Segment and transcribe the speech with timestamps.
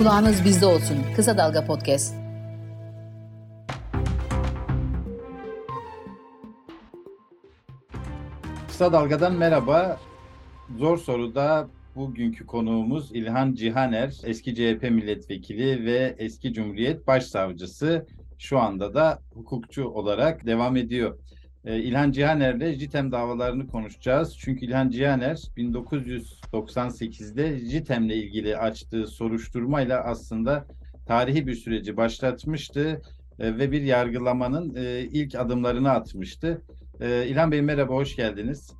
[0.00, 0.96] Kulağınız bizde olsun.
[1.16, 2.14] Kısa Dalga Podcast.
[8.68, 10.00] Kısa Dalga'dan merhaba.
[10.78, 18.06] Zor soruda bugünkü konuğumuz İlhan Cihaner, eski CHP milletvekili ve eski Cumhuriyet Başsavcısı.
[18.38, 21.18] Şu anda da hukukçu olarak devam ediyor.
[21.64, 24.38] Ee, İlhan Cihaner'le JITEM davalarını konuşacağız.
[24.38, 30.64] Çünkü İlhan Cihaner 1998'de JITEM'le ilgili açtığı soruşturmayla aslında
[31.06, 33.02] tarihi bir süreci başlatmıştı
[33.38, 36.62] e, ve bir yargılamanın e, ilk adımlarını atmıştı.
[37.00, 38.72] E, İlhan Bey merhaba, hoş geldiniz.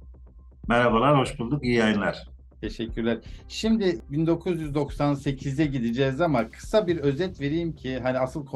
[0.69, 1.65] Merhabalar, hoş bulduk.
[1.65, 2.29] İyi yayınlar.
[2.61, 3.19] Teşekkürler.
[3.49, 8.47] Şimdi 1998'e gideceğiz ama kısa bir özet vereyim ki hani asıl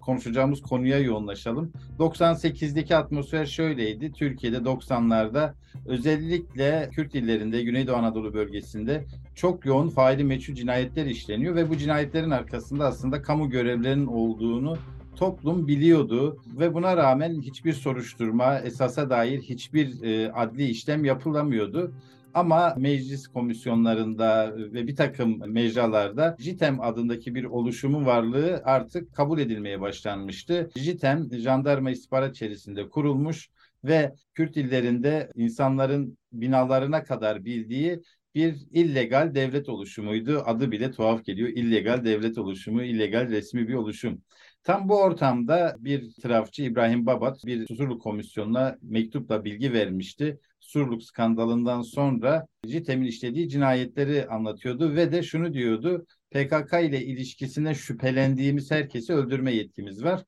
[0.00, 1.72] konuşacağımız konuya yoğunlaşalım.
[1.98, 4.12] 98'deki atmosfer şöyleydi.
[4.12, 5.52] Türkiye'de 90'larda
[5.86, 9.04] özellikle Kürt illerinde, Güneydoğu Anadolu bölgesinde
[9.34, 14.76] çok yoğun faili meçhul cinayetler işleniyor ve bu cinayetlerin arkasında aslında kamu görevlerinin olduğunu
[15.16, 21.92] toplum biliyordu ve buna rağmen hiçbir soruşturma, esasa dair hiçbir e, adli işlem yapılamıyordu.
[22.36, 29.80] Ama meclis komisyonlarında ve bir takım mecralarda JITEM adındaki bir oluşumun varlığı artık kabul edilmeye
[29.80, 30.70] başlanmıştı.
[30.76, 33.48] JITEM jandarma istihbarat içerisinde kurulmuş
[33.84, 38.00] ve Kürt illerinde insanların binalarına kadar bildiği
[38.34, 40.42] bir illegal devlet oluşumuydu.
[40.46, 41.48] Adı bile tuhaf geliyor.
[41.48, 44.22] İllegal devlet oluşumu, illegal resmi bir oluşum.
[44.66, 50.40] Tam bu ortamda bir trafçı İbrahim Babat bir Susurluk Komisyonu'na mektupla bilgi vermişti.
[50.60, 56.06] Surluk skandalından sonra JITEM'in işlediği cinayetleri anlatıyordu ve de şunu diyordu.
[56.30, 60.24] PKK ile ilişkisine şüphelendiğimiz herkesi öldürme yetkimiz var.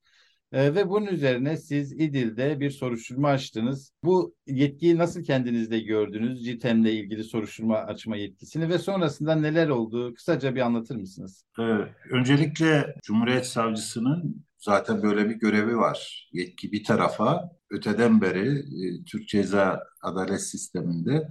[0.52, 3.92] E, ve bunun üzerine siz İdil'de bir soruşturma açtınız.
[4.04, 6.44] Bu yetkiyi nasıl kendinizde gördünüz?
[6.44, 10.14] JITEM'le ilgili soruşturma açma yetkisini ve sonrasında neler oldu?
[10.14, 11.44] Kısaca bir anlatır mısınız?
[11.58, 11.62] Ee,
[12.10, 16.28] öncelikle Cumhuriyet Savcısının zaten böyle bir görevi var.
[16.32, 21.28] Yetki bir tarafa, öteden beri e, Türk Ceza Adalet Sistemi'nde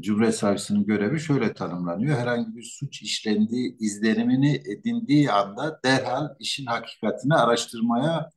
[0.00, 2.18] Cumhuriyet Savcısının görevi şöyle tanımlanıyor.
[2.18, 8.30] Herhangi bir suç işlendiği izlenimini edindiği anda derhal işin hakikatini araştırmaya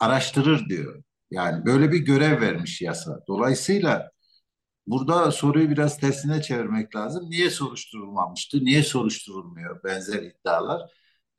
[0.00, 1.02] araştırır diyor.
[1.30, 3.20] Yani böyle bir görev vermiş yasa.
[3.28, 4.10] Dolayısıyla
[4.86, 7.30] burada soruyu biraz tersine çevirmek lazım.
[7.30, 8.64] Niye soruşturulmamıştı?
[8.64, 10.82] Niye soruşturulmuyor benzer iddialar?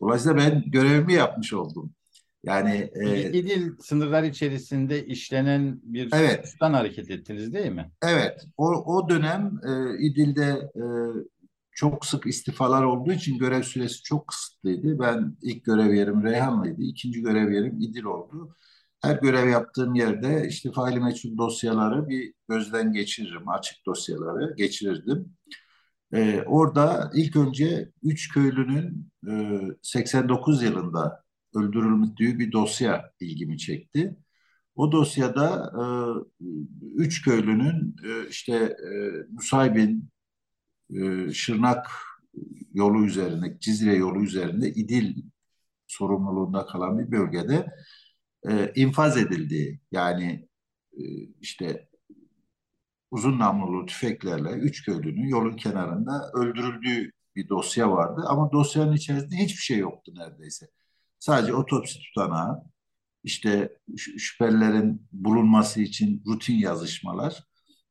[0.01, 1.93] Dolayısıyla ben görevimi yapmış oldum.
[2.43, 7.91] Yani e, İdil sınırlar içerisinde işlenen bir evet, suçtan hareket ettiniz değil mi?
[8.03, 8.45] Evet.
[8.57, 10.83] O, o dönem e, İdil'de e,
[11.71, 14.99] çok sık istifalar olduğu için görev süresi çok kısıtlıydı.
[14.99, 16.81] Ben ilk görev yerim Reyhanlı'ydı.
[16.81, 18.55] İkinci görev yerim İdil oldu.
[19.01, 23.49] Her görev yaptığım yerde işte faili meçhul dosyaları bir gözden geçiririm.
[23.49, 25.33] Açık dosyaları geçirirdim.
[26.13, 31.23] Ee, orada ilk önce üç köylünün e, 89 yılında
[31.55, 34.17] öldürüldüğü bir dosya ilgimi çekti.
[34.75, 35.83] O dosyada e,
[36.95, 38.91] üç köylünün e, işte e,
[39.35, 40.09] Nusaybin,
[40.95, 41.87] e, Şırnak
[42.73, 45.23] yolu üzerinde, Cizre yolu üzerinde İdil
[45.87, 47.67] sorumluluğunda kalan bir bölgede
[48.49, 50.47] e, infaz edildiği yani
[50.97, 51.01] e,
[51.41, 51.87] işte
[53.11, 58.23] uzun namlulu tüfeklerle üç köylünün yolun kenarında öldürüldüğü bir dosya vardı.
[58.27, 60.67] Ama dosyanın içerisinde hiçbir şey yoktu neredeyse.
[61.19, 62.63] Sadece otopsi tutanağı,
[63.23, 67.43] işte şüphelilerin bulunması için rutin yazışmalar.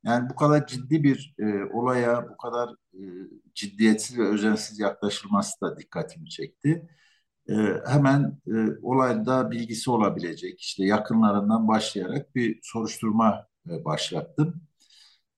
[0.04, 3.00] Yani bu kadar ciddi bir e, olaya bu kadar e,
[3.54, 6.88] ciddiyetsiz ve özensiz yaklaşılması da dikkatimi çekti.
[7.48, 7.54] E,
[7.86, 8.52] hemen e,
[8.82, 14.62] olayda bilgisi olabilecek işte yakınlarından başlayarak bir soruşturma e, başlattım.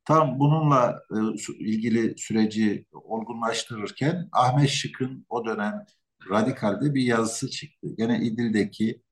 [0.04, 1.18] Tam bununla e,
[1.58, 5.86] ilgili süreci olgunlaştırırken Ahmet Şık'ın o dönem
[6.30, 7.88] Radikal'de bir yazısı çıktı.
[7.98, 9.02] Gene İdil'deki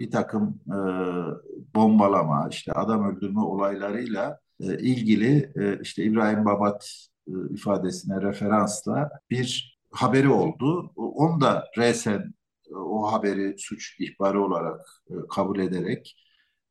[0.00, 0.76] bir takım e,
[1.74, 9.78] bombalama, işte adam öldürme olaylarıyla e, ilgili e, işte İbrahim Babat e, ifadesine referansla bir
[9.90, 10.92] haberi oldu.
[10.96, 12.34] Onu da resen
[12.74, 14.86] o haberi suç ihbarı olarak
[15.30, 16.16] kabul ederek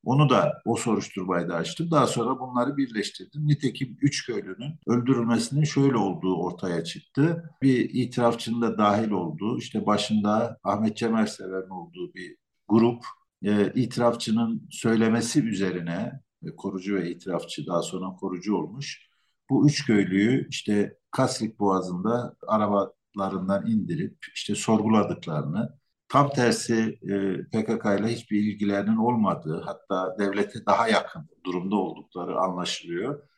[0.05, 1.91] onu da o soruşturmayı da açtım.
[1.91, 3.47] Daha sonra bunları birleştirdim.
[3.47, 7.49] Nitekim üç köylünün öldürülmesinin şöyle olduğu ortaya çıktı.
[7.61, 13.03] Bir itirafçının da dahil olduğu, işte başında Ahmet Cemal Sever'in olduğu bir grup
[13.43, 16.11] e, itirafçının söylemesi üzerine
[16.55, 19.09] korucu ve itirafçı daha sonra korucu olmuş.
[19.49, 28.07] Bu üç köylüyü işte Kasrik Boğazı'nda arabalarından indirip işte sorguladıklarını Tam tersi e, PKK ile
[28.07, 33.29] hiçbir ilgilerinin olmadığı, hatta devlete daha yakın durumda oldukları anlaşılıyor.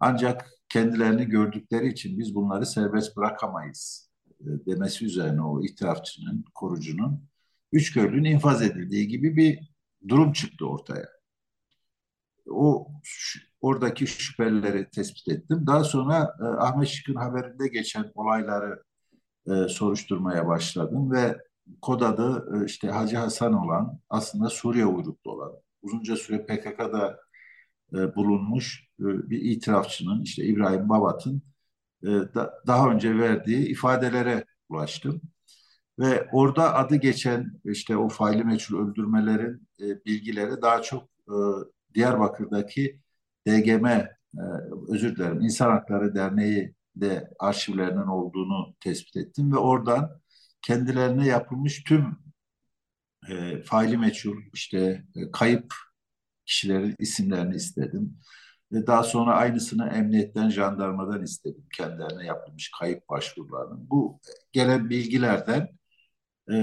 [0.00, 4.10] Ancak kendilerini gördükleri için biz bunları serbest bırakamayız
[4.40, 7.28] e, demesi üzerine o itirafçının, korucunun
[7.72, 9.73] üç körlüğün infaz edildiği gibi bir
[10.08, 11.08] durum çıktı ortaya.
[12.50, 12.88] O
[13.60, 15.66] oradaki şüphelileri tespit ettim.
[15.66, 18.82] Daha sonra e, Ahmet Şık'ın haberinde geçen olayları
[19.48, 21.38] e, soruşturmaya başladım ve
[21.82, 25.52] kod adı e, işte Hacı Hasan olan aslında Suriye uyruklu olan
[25.82, 27.20] uzunca süre PKK'da
[27.94, 31.42] e, bulunmuş e, bir itirafçının işte İbrahim Babat'ın
[32.02, 35.22] e, da, daha önce verdiği ifadelere ulaştım.
[35.98, 41.34] Ve orada adı geçen işte o faili meçhul öldürmelerin e, bilgileri daha çok e,
[41.94, 43.00] Diyarbakır'daki
[43.46, 44.08] DGM, e,
[44.88, 50.20] özür dilerim İnsan Hakları Derneği de arşivlerinin olduğunu tespit ettim ve oradan
[50.62, 52.18] kendilerine yapılmış tüm
[53.30, 55.74] e, faili meçhul işte e, kayıp
[56.46, 58.18] kişilerin isimlerini istedim.
[58.72, 61.66] Ve daha sonra aynısını emniyetten, jandarmadan istedim.
[61.76, 63.90] Kendilerine yapılmış kayıp başvurularının.
[63.90, 64.20] Bu
[64.52, 65.68] gelen bilgilerden
[66.50, 66.54] e,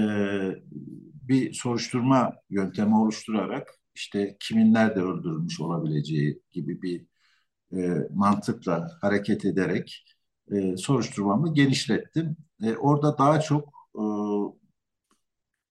[1.28, 7.06] bir soruşturma yöntemi oluşturarak işte kimin nerede öldürülmüş olabileceği gibi bir
[7.72, 10.04] e, mantıkla hareket ederek
[10.52, 12.36] e, soruşturmamı genişlettim.
[12.62, 13.68] E, orada daha çok
[13.98, 14.02] e,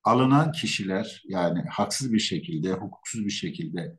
[0.03, 3.97] alınan kişiler yani haksız bir şekilde, hukuksuz bir şekilde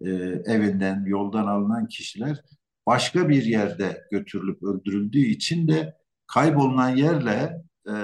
[0.00, 0.10] e,
[0.46, 2.42] evinden, yoldan alınan kişiler
[2.86, 7.94] başka bir yerde götürülüp öldürüldüğü için de kaybolunan yerle e,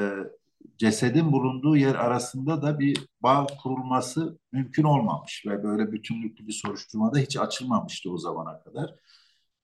[0.78, 7.18] cesedin bulunduğu yer arasında da bir bağ kurulması mümkün olmamış ve böyle bütünlüklü bir soruşturmada
[7.18, 8.94] hiç açılmamıştı o zamana kadar.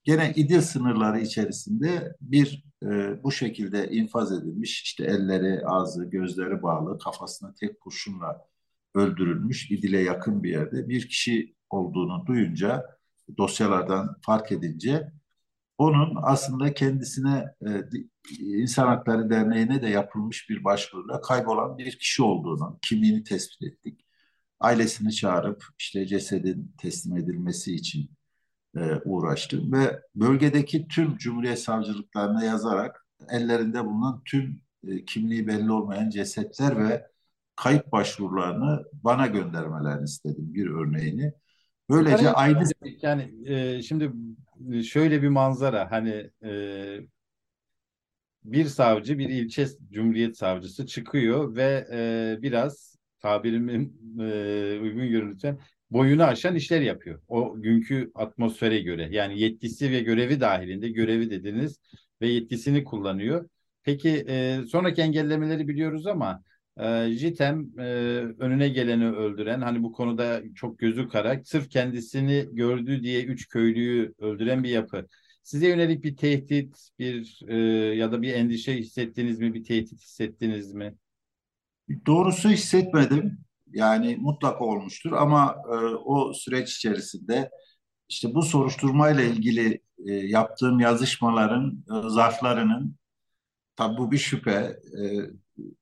[0.05, 6.99] Gene İdil sınırları içerisinde bir e, bu şekilde infaz edilmiş, işte elleri, ağzı, gözleri bağlı,
[6.99, 8.47] kafasına tek kurşunla
[8.95, 12.87] öldürülmüş İdil'e yakın bir yerde bir kişi olduğunu duyunca,
[13.39, 15.13] dosyalardan fark edince
[15.79, 17.69] onun aslında kendisine e,
[18.41, 24.01] İnsan Hakları Derneği'ne de yapılmış bir başvuruyla kaybolan bir kişi olduğunu, kimliğini tespit ettik.
[24.61, 28.11] Ailesini çağırıp işte cesedin teslim edilmesi için
[28.77, 36.11] e, uğraştım ve bölgedeki tüm Cumhuriyet savcılıklarına yazarak ellerinde bulunan tüm e, kimliği belli olmayan
[36.11, 37.07] cesetler ve
[37.57, 41.33] kayıp başvurularını bana göndermelerini istedim bir örneğini.
[41.91, 42.63] Böylece aynı
[43.03, 44.13] yani e, şimdi
[44.85, 46.53] şöyle bir manzara hani e,
[48.45, 55.59] bir savcı bir ilçe cumhuriyet savcısı çıkıyor ve e, biraz tabirimin e, uygun görünürsen
[55.91, 57.23] boyunu aşan işler yapıyor.
[57.29, 61.81] O günkü atmosfere göre yani yetkisi ve görevi dahilinde görevi dediniz
[62.21, 63.49] ve yetkisini kullanıyor.
[63.83, 66.43] Peki e, sonraki engellemeleri biliyoruz ama
[66.79, 67.79] e, JITEM
[68.39, 74.15] önüne geleni öldüren hani bu konuda çok gözü kara sırf kendisini gördü diye üç köylüyü
[74.19, 75.07] öldüren bir yapı.
[75.43, 77.57] Size yönelik bir tehdit bir e,
[77.97, 80.95] ya da bir endişe hissettiniz mi bir tehdit hissettiniz mi?
[82.07, 83.39] Doğrusu hissetmedim.
[83.73, 87.51] Yani mutlaka olmuştur ama e, o süreç içerisinde
[88.09, 92.97] işte bu soruşturmayla ilgili e, yaptığım yazışmaların zarflarının
[93.77, 94.77] tabi bu bir şüphe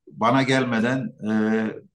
[0.07, 1.31] bana gelmeden e,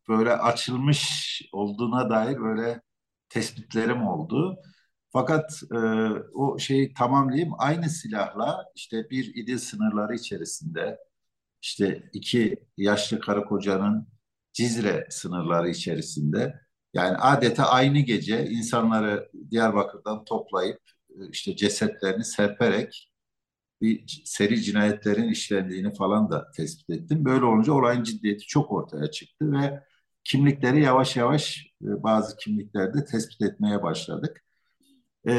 [0.10, 2.82] böyle açılmış olduğuna dair böyle
[3.30, 4.58] tespitlerim oldu.
[5.10, 5.78] Fakat e,
[6.34, 10.98] o şeyi tamamlayayım aynı silahla işte bir İdil sınırları içerisinde
[11.62, 14.08] işte iki yaşlı karı kocanın
[14.54, 16.62] Cizre sınırları içerisinde
[16.94, 20.80] yani adeta aynı gece insanları Diyarbakır'dan toplayıp
[21.32, 23.11] işte cesetlerini serperek
[23.82, 27.26] bir seri cinayetlerin işlendiğini falan da tespit ettim.
[27.26, 29.84] Böyle olunca olayın ciddiyeti çok ortaya çıktı ve
[30.24, 34.44] kimlikleri yavaş yavaş e, bazı kimliklerde tespit etmeye başladık.
[35.28, 35.34] E,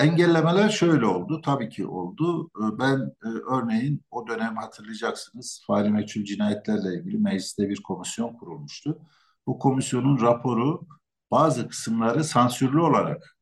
[0.00, 2.50] engellemeler şöyle oldu, tabii ki oldu.
[2.56, 8.98] E, ben e, örneğin o dönem hatırlayacaksınız, faili meçhul cinayetlerle ilgili mecliste bir komisyon kurulmuştu.
[9.46, 10.86] Bu komisyonun raporu
[11.30, 13.36] bazı kısımları sansürlü olarak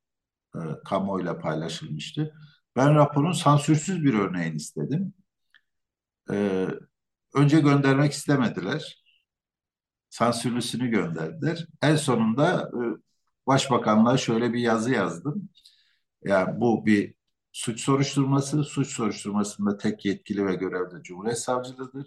[0.54, 2.34] e, kamuoyuyla paylaşılmıştı.
[2.76, 5.14] Ben raporun sansürsüz bir örneğini istedim.
[6.32, 6.66] E,
[7.34, 9.04] önce göndermek istemediler.
[10.10, 11.66] Sansürlüsünü gönderdiler.
[11.82, 12.80] En sonunda e,
[13.46, 15.48] Başbakanlığa şöyle bir yazı yazdım.
[16.24, 17.14] Yani bu bir
[17.52, 18.64] suç soruşturması.
[18.64, 22.06] Suç soruşturmasında tek yetkili ve görevli Cumhuriyet Savcılığıdır.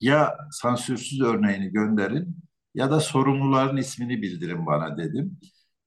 [0.00, 2.36] Ya sansürsüz örneğini gönderin
[2.74, 5.38] ya da sorumluların ismini bildirin bana dedim.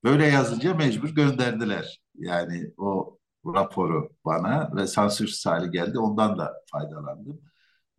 [0.03, 2.01] Böyle yazınca mecbur gönderdiler.
[2.15, 3.14] Yani o
[3.53, 5.99] raporu bana ve sansürsüz hali geldi.
[5.99, 7.41] Ondan da faydalandım.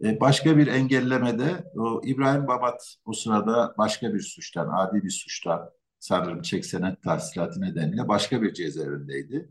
[0.04, 5.70] E, başka bir engellemede o İbrahim Babat o sırada başka bir suçtan, adi bir suçtan
[5.98, 9.48] sanırım çek senet tahsilatı nedeniyle başka bir cezaevindeydi.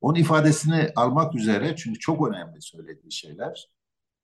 [0.00, 3.68] Onun ifadesini almak üzere çünkü çok önemli söylediği şeyler.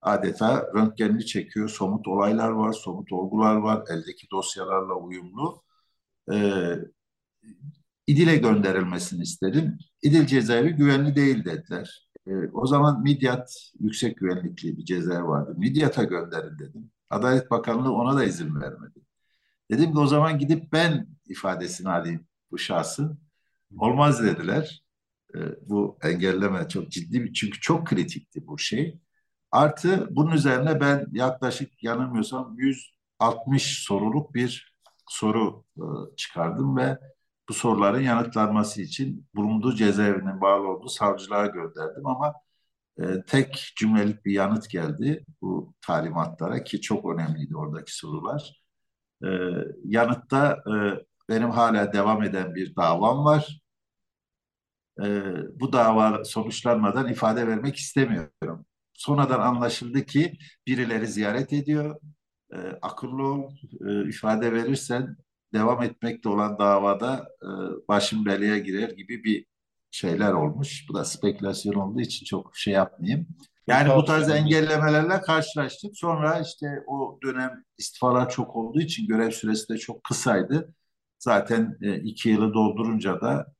[0.02, 5.62] Adeta röntgenini çekiyor, somut olaylar var, somut olgular var, eldeki dosyalarla uyumlu.
[6.33, 6.76] Ee,
[8.06, 9.78] İdil'e gönderilmesini istedim.
[10.02, 12.09] İdil cezaevi güvenli değil dediler.
[12.26, 15.54] E, o zaman Midyat yüksek güvenlikli bir cezaevi vardı.
[15.59, 16.90] Midyat'a gönderin dedim.
[17.11, 19.00] Adalet Bakanlığı ona da izin vermedi.
[19.71, 23.21] Dedim ki o zaman gidip ben ifadesini alayım bu şahsın.
[23.78, 24.85] Olmaz dediler.
[25.35, 29.00] E, bu engelleme çok ciddi bir çünkü çok kritikti bu şey.
[29.50, 34.76] Artı bunun üzerine ben yaklaşık yanılmıyorsam 160 soruluk bir
[35.09, 35.85] soru e,
[36.16, 36.99] çıkardım ve
[37.49, 42.34] bu soruların yanıtlanması için bulunduğu cezaevinin bağlı olduğu savcılığa gönderdim ama
[43.00, 48.62] e, tek cümlelik bir yanıt geldi bu talimatlara ki çok önemliydi oradaki sorular.
[49.25, 49.28] E,
[49.84, 50.75] yanıtta e,
[51.28, 53.62] benim hala devam eden bir davam var.
[55.02, 55.04] E,
[55.61, 58.66] bu dava sonuçlanmadan ifade vermek istemiyorum.
[58.94, 60.32] Sonradan anlaşıldı ki
[60.66, 62.00] birileri ziyaret ediyor.
[62.52, 63.52] E, akıllı ol,
[63.88, 65.16] e, ifade verirsen
[65.54, 67.49] devam etmekte olan davada e,
[67.88, 69.47] başım belaya girer gibi bir
[69.90, 70.87] şeyler olmuş.
[70.88, 73.26] Bu da spekülasyon olduğu için çok şey yapmayayım.
[73.66, 75.90] Yani bu tarz engellemelerle karşılaştık.
[75.99, 80.75] Sonra işte o dönem istifalar çok olduğu için görev süresi de çok kısaydı.
[81.18, 83.54] Zaten e, iki yılı doldurunca da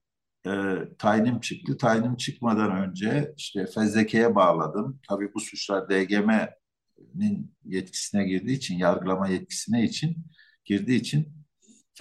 [0.47, 0.51] e,
[0.99, 1.77] tayinim çıktı.
[1.77, 5.01] Tayinim çıkmadan önce işte fezlekeye bağladım.
[5.09, 10.17] Tabii bu suçlar DGM'nin yetkisine girdiği için, yargılama yetkisine için
[10.65, 11.42] girdiği için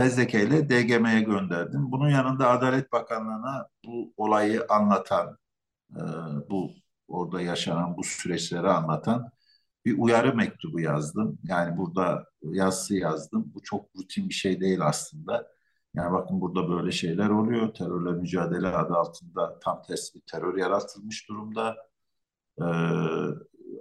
[0.01, 1.91] fezleke ile DGM'ye gönderdim.
[1.91, 5.38] Bunun yanında Adalet Bakanlığı'na bu olayı anlatan,
[5.96, 6.01] e,
[6.50, 6.72] bu
[7.08, 9.31] orada yaşanan bu süreçleri anlatan
[9.86, 11.39] bir uyarı mektubu yazdım.
[11.43, 13.51] Yani burada yazısı yazdım.
[13.55, 15.48] Bu çok rutin bir şey değil aslında.
[15.96, 17.74] Yani bakın burada böyle şeyler oluyor.
[17.74, 21.77] Terörle mücadele adı altında tam tersi bir terör yaratılmış durumda.
[22.62, 22.65] Ee,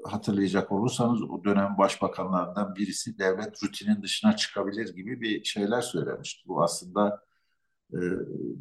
[0.05, 6.49] hatırlayacak olursanız o dönem başbakanlarından birisi devlet rutinin dışına çıkabilir gibi bir şeyler söylemişti.
[6.49, 7.23] Bu aslında
[7.93, 7.99] e,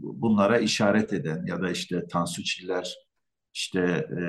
[0.01, 2.95] bunlara işaret eden ya da işte Tansu Çiller
[3.53, 3.79] işte
[4.19, 4.23] e,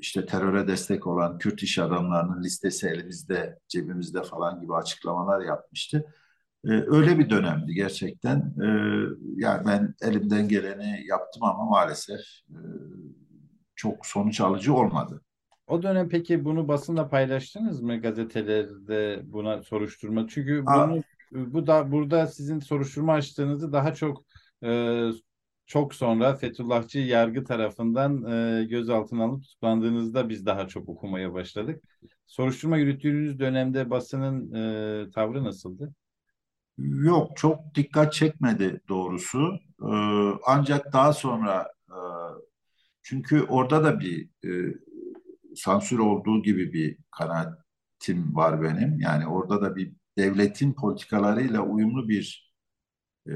[0.00, 6.04] işte teröre destek olan Kürt iş adamlarının listesi elimizde, cebimizde falan gibi açıklamalar yapmıştı.
[6.64, 8.54] Ee, öyle bir dönemdi gerçekten.
[8.62, 8.66] Ee,
[9.36, 12.58] yani ben elimden geleni yaptım ama maalesef e,
[13.76, 15.22] çok sonuç alıcı olmadı.
[15.66, 20.26] O dönem peki bunu basında paylaştınız mı gazetelerde buna soruşturma?
[20.28, 21.02] Çünkü bunu,
[21.32, 24.24] bu da burada sizin soruşturma açtığınızı daha çok
[24.64, 25.00] e,
[25.66, 31.84] çok sonra Fethullahçı yargı tarafından e, gözaltına alıp tutuklandığınızda biz daha çok okumaya başladık.
[32.26, 35.94] Soruşturma yürüttüğünüz dönemde basının e, tavrı nasıldı?
[36.78, 39.54] Yok, çok dikkat çekmedi doğrusu.
[39.82, 39.92] E,
[40.46, 41.98] ancak daha sonra e,
[43.06, 44.74] çünkü orada da bir e,
[45.56, 49.00] sansür olduğu gibi bir kanaatim var benim.
[49.00, 52.52] Yani orada da bir devletin politikalarıyla uyumlu bir
[53.28, 53.34] e,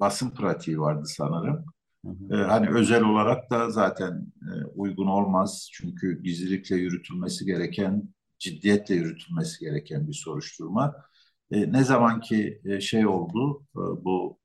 [0.00, 1.64] basın pratiği vardı sanırım.
[2.04, 2.34] Hı hı.
[2.34, 5.68] E, hani özel olarak da zaten e, uygun olmaz.
[5.72, 10.96] Çünkü gizlilikle yürütülmesi gereken, ciddiyetle yürütülmesi gereken bir soruşturma.
[11.50, 14.40] E, ne zaman ki e, şey oldu, e, bu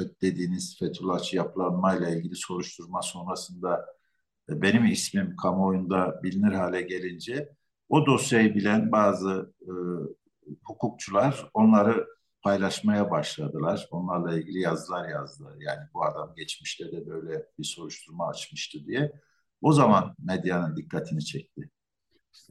[0.00, 3.86] e, dediğiniz Fethullahçı yapılanmayla ilgili soruşturma sonrasında
[4.48, 7.56] e, benim ismim kamuoyunda bilinir hale gelince
[7.88, 9.72] o dosyayı bilen bazı e,
[10.62, 12.06] hukukçular onları
[12.42, 13.88] paylaşmaya başladılar.
[13.90, 15.56] Onlarla ilgili yazılar yazdılar.
[15.60, 19.12] Yani bu adam geçmişte de böyle bir soruşturma açmıştı diye.
[19.60, 21.70] O zaman medyanın dikkatini çekti.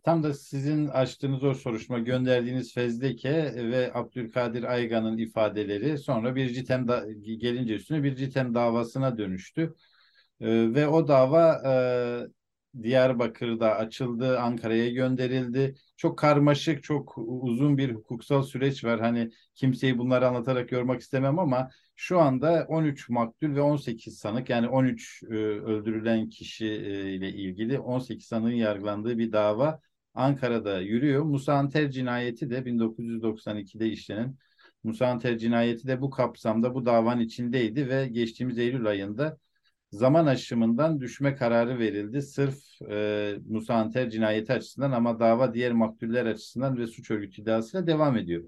[0.03, 6.87] Tam da sizin açtığınız o soruşturma gönderdiğiniz fezleke ve Abdülkadir Aygan'ın ifadeleri sonra bir citem
[6.87, 7.05] da,
[7.37, 9.75] gelince üstüne bir citem davasına dönüştü.
[10.41, 11.73] Ee, ve o dava e,
[12.83, 15.75] Diyarbakır'da açıldı, Ankara'ya gönderildi.
[15.97, 18.99] Çok karmaşık, çok uzun bir hukuksal süreç var.
[18.99, 21.69] Hani kimseyi bunları anlatarak yormak istemem ama
[22.01, 27.79] şu anda 13 maktul ve 18 sanık yani 13 e, öldürülen kişi e, ile ilgili
[27.79, 29.79] 18 sanığın yargılandığı bir dava
[30.13, 31.23] Ankara'da yürüyor.
[31.23, 34.35] Musa Anter cinayeti de 1992'de işlenen
[34.83, 39.37] Musa Anter cinayeti de bu kapsamda bu davanın içindeydi ve geçtiğimiz Eylül ayında
[39.91, 42.21] zaman aşımından düşme kararı verildi.
[42.21, 47.87] Sırf e, Musa Anter cinayeti açısından ama dava diğer maktuller açısından ve suç örgütü iddiasıyla
[47.87, 48.43] devam ediyor.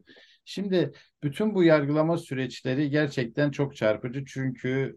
[0.46, 0.92] Şimdi
[1.24, 4.96] bütün bu yargılama süreçleri gerçekten çok çarpıcı çünkü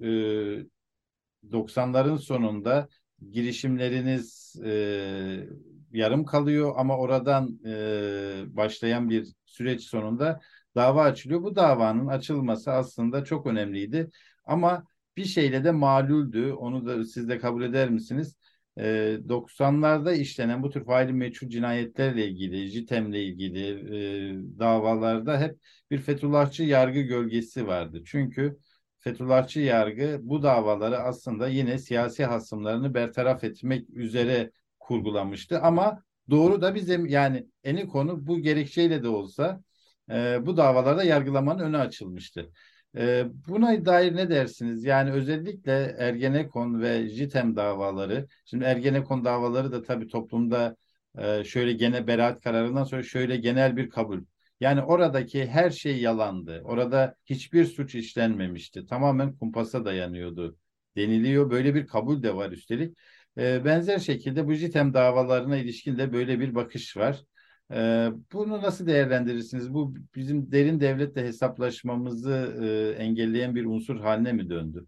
[1.42, 2.88] e, 90'ların sonunda
[3.30, 5.46] girişimleriniz e,
[5.92, 10.40] yarım kalıyor ama oradan e, başlayan bir süreç sonunda
[10.74, 11.42] dava açılıyor.
[11.42, 14.10] Bu davanın açılması aslında çok önemliydi
[14.44, 14.84] ama
[15.16, 16.52] bir şeyle de maluldü.
[16.52, 18.36] Onu da siz de kabul eder misiniz?
[18.78, 23.68] E, 90'larda işlenen bu tür faili meçhul cinayetlerle ilgili, JITEM'le ilgili
[23.98, 25.58] e, davalarda hep
[25.90, 28.02] bir Fethullahçı yargı gölgesi vardı.
[28.06, 28.58] Çünkü
[28.98, 35.60] Fethullahçı yargı bu davaları aslında yine siyasi hasımlarını bertaraf etmek üzere kurgulamıştı.
[35.60, 39.62] Ama doğru da bizim yani eni konu bu gerekçeyle de olsa
[40.10, 42.52] e, bu davalarda yargılamanın önü açılmıştı.
[42.96, 44.84] E, buna dair ne dersiniz?
[44.84, 50.76] Yani özellikle Ergenekon ve JITEM davaları, şimdi Ergenekon davaları da tabii toplumda
[51.18, 54.20] e, şöyle gene beraat kararından sonra şöyle genel bir kabul.
[54.60, 56.60] Yani oradaki her şey yalandı.
[56.64, 58.86] Orada hiçbir suç işlenmemişti.
[58.86, 60.56] Tamamen kumpasa dayanıyordu
[60.96, 61.50] deniliyor.
[61.50, 62.96] Böyle bir kabul de var üstelik.
[63.38, 67.24] E, benzer şekilde bu JITEM davalarına ilişkin de böyle bir bakış var.
[67.72, 69.74] E, bunu nasıl değerlendirirsiniz?
[69.74, 74.86] Bu bizim derin devletle hesaplaşmamızı e, engelleyen bir unsur haline mi döndü?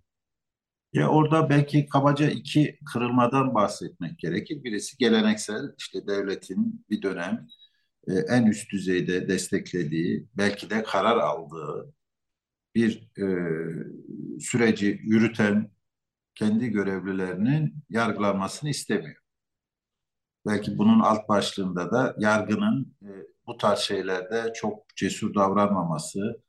[0.93, 4.65] Ya orada belki kabaca iki kırılmadan bahsetmek gerekir.
[4.65, 7.47] Birisi geleneksel işte devletin bir dönem
[8.09, 11.95] e, en üst düzeyde desteklediği, belki de karar aldığı
[12.75, 13.27] bir e,
[14.41, 15.71] süreci yürüten
[16.35, 19.17] kendi görevlilerinin yargılanmasını istemiyor.
[20.49, 23.09] Belki bunun alt başlığında da yargının e,
[23.47, 26.43] bu tarz şeylerde çok cesur davranmaması,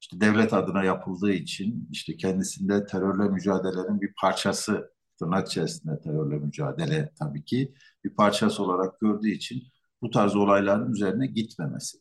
[0.00, 7.12] işte devlet adına yapıldığı için işte kendisinde terörle mücadelenin bir parçası, tırnak içerisinde terörle mücadele
[7.18, 9.62] tabii ki bir parçası olarak gördüğü için
[10.02, 11.98] bu tarz olayların üzerine gitmemesi.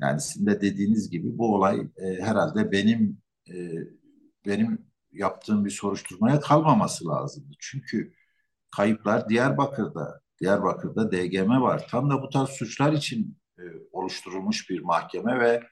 [0.00, 3.54] Yani sizin de dediğiniz gibi bu olay e, herhalde benim e,
[4.46, 7.54] benim yaptığım bir soruşturmaya kalmaması lazımdı.
[7.58, 8.12] Çünkü
[8.76, 11.86] kayıplar Diyarbakır'da, Diyarbakır'da DGM var.
[11.90, 15.62] Tam da bu tarz suçlar için e, oluşturulmuş bir mahkeme ve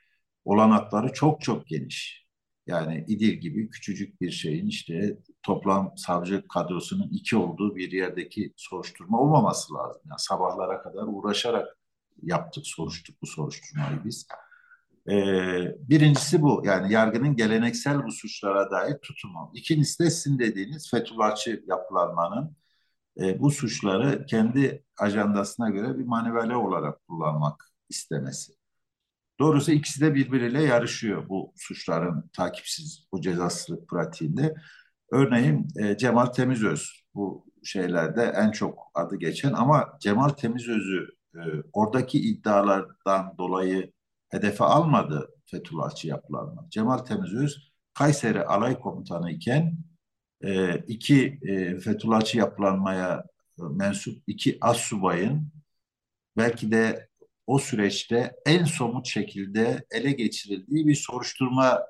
[0.44, 2.26] olanakları çok çok geniş.
[2.66, 9.20] Yani İdil gibi küçücük bir şeyin işte toplam savcı kadrosunun iki olduğu bir yerdeki soruşturma
[9.20, 10.02] olmaması lazım.
[10.04, 11.78] Yani sabahlara kadar uğraşarak
[12.22, 14.26] yaptık, soruştuk bu soruşturmayı biz.
[15.10, 16.62] Ee, birincisi bu.
[16.64, 19.52] Yani yargının geleneksel bu suçlara dair tutumu.
[19.54, 22.56] İkincisi de sizin dediğiniz Fethullahçı yapılanmanın
[23.20, 28.52] e, bu suçları kendi ajandasına göre bir manivele olarak kullanmak istemesi.
[29.38, 34.54] Doğrusu ikisi de birbiriyle yarışıyor bu suçların takipsiz, bu cezasızlık pratiğinde.
[35.12, 41.40] Örneğin e, Cemal Temizöz bu şeylerde en çok adı geçen ama Cemal Temizöz'ü e,
[41.72, 43.92] oradaki iddialardan dolayı
[44.28, 46.66] hedefe almadı Fethullahçı yapılanma.
[46.70, 49.78] Cemal Temizöz Kayseri Alay Komutanı iken
[50.44, 53.24] e, iki e, Fethullahçı yapılanmaya
[53.58, 55.52] mensup iki assubayın
[56.36, 57.08] belki de
[57.46, 61.80] o süreçte en somut şekilde ele geçirildiği bir soruşturmayı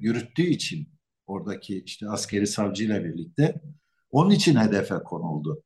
[0.00, 0.88] yürüttüğü için
[1.26, 3.60] oradaki işte askeri savcıyla birlikte
[4.10, 5.62] onun için hedefe konuldu.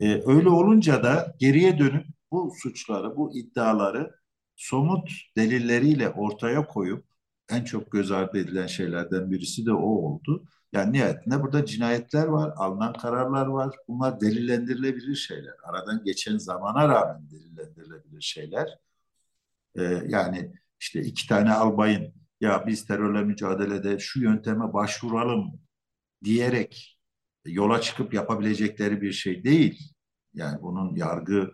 [0.00, 4.14] Ee, öyle olunca da geriye dönüp bu suçları, bu iddiaları
[4.56, 7.04] somut delilleriyle ortaya koyup
[7.50, 10.44] en çok göz ardı edilen şeylerden birisi de o oldu.
[10.72, 13.76] Yani nihayetinde burada cinayetler var, alınan kararlar var.
[13.88, 15.54] Bunlar delillendirilebilir şeyler.
[15.64, 18.78] Aradan geçen zamana rağmen delillendirilebilir şeyler.
[19.78, 25.60] Ee, yani işte iki tane albayın ya biz terörle mücadelede şu yönteme başvuralım
[26.24, 26.98] diyerek
[27.46, 29.92] yola çıkıp yapabilecekleri bir şey değil.
[30.34, 31.50] Yani bunun yargı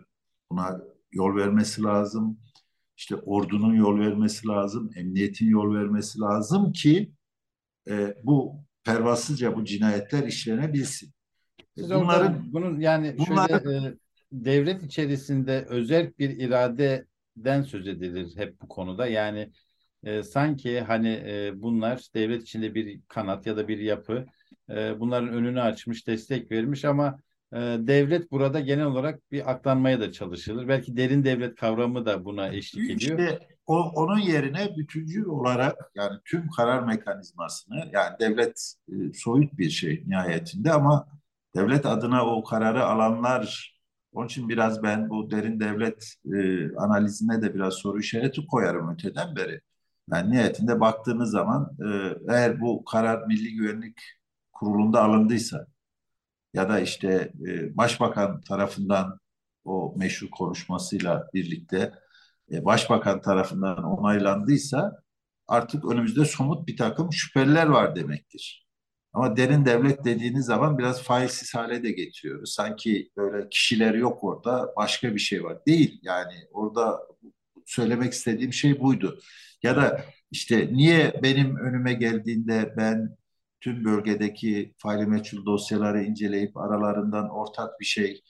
[0.51, 2.39] buna yol vermesi lazım.
[2.97, 7.13] İşte ordunun yol vermesi lazım, emniyetin yol vermesi lazım ki
[7.89, 11.11] e, bu pervasızca bu cinayetler işlenebilsin.
[11.77, 13.93] Siz Bunların bunun yani bunlar, şöyle e,
[14.31, 19.07] devlet içerisinde özel bir iradeden söz edilir hep bu konuda.
[19.07, 19.51] Yani
[20.03, 24.25] e, sanki hani e, bunlar devlet içinde bir kanat ya da bir yapı
[24.69, 27.19] e, bunların önünü açmış, destek vermiş ama
[27.53, 30.67] e, devlet burada genel olarak bir aklanmaya da çalışılır.
[30.67, 33.19] Belki derin devlet kavramı da buna eşlik ediyor.
[33.19, 39.69] İşte o, onun yerine bütüncül olarak yani tüm karar mekanizmasını yani devlet e, soyut bir
[39.69, 41.07] şey nihayetinde ama
[41.55, 43.77] devlet adına o kararı alanlar
[44.13, 49.35] onun için biraz ben bu derin devlet e, analizine de biraz soru işareti koyarım öteden
[49.35, 49.61] beri.
[50.11, 54.01] Yani nihayetinde baktığınız zaman e, eğer bu karar Milli Güvenlik
[54.53, 55.67] Kurulu'nda alındıysa
[56.53, 59.19] ya da işte e, başbakan tarafından
[59.65, 61.93] o meşhur konuşmasıyla birlikte
[62.51, 65.01] e, başbakan tarafından onaylandıysa
[65.47, 68.67] artık önümüzde somut bir takım şüpheliler var demektir.
[69.13, 72.53] Ama derin devlet dediğiniz zaman biraz failsiz hale de getiriyoruz.
[72.53, 75.65] Sanki böyle kişiler yok orada başka bir şey var.
[75.67, 76.99] Değil yani orada
[77.65, 79.19] söylemek istediğim şey buydu.
[79.63, 83.17] Ya da işte niye benim önüme geldiğinde ben
[83.61, 88.21] tüm bölgedeki faili meçhul dosyaları inceleyip aralarından ortak bir şey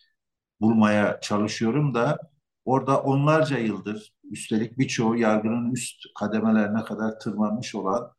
[0.62, 2.20] bulmaya çalışıyorum da
[2.68, 8.14] orada onlarca yıldır üstelik birçoğu yargının üst kademelerine kadar tırmanmış olan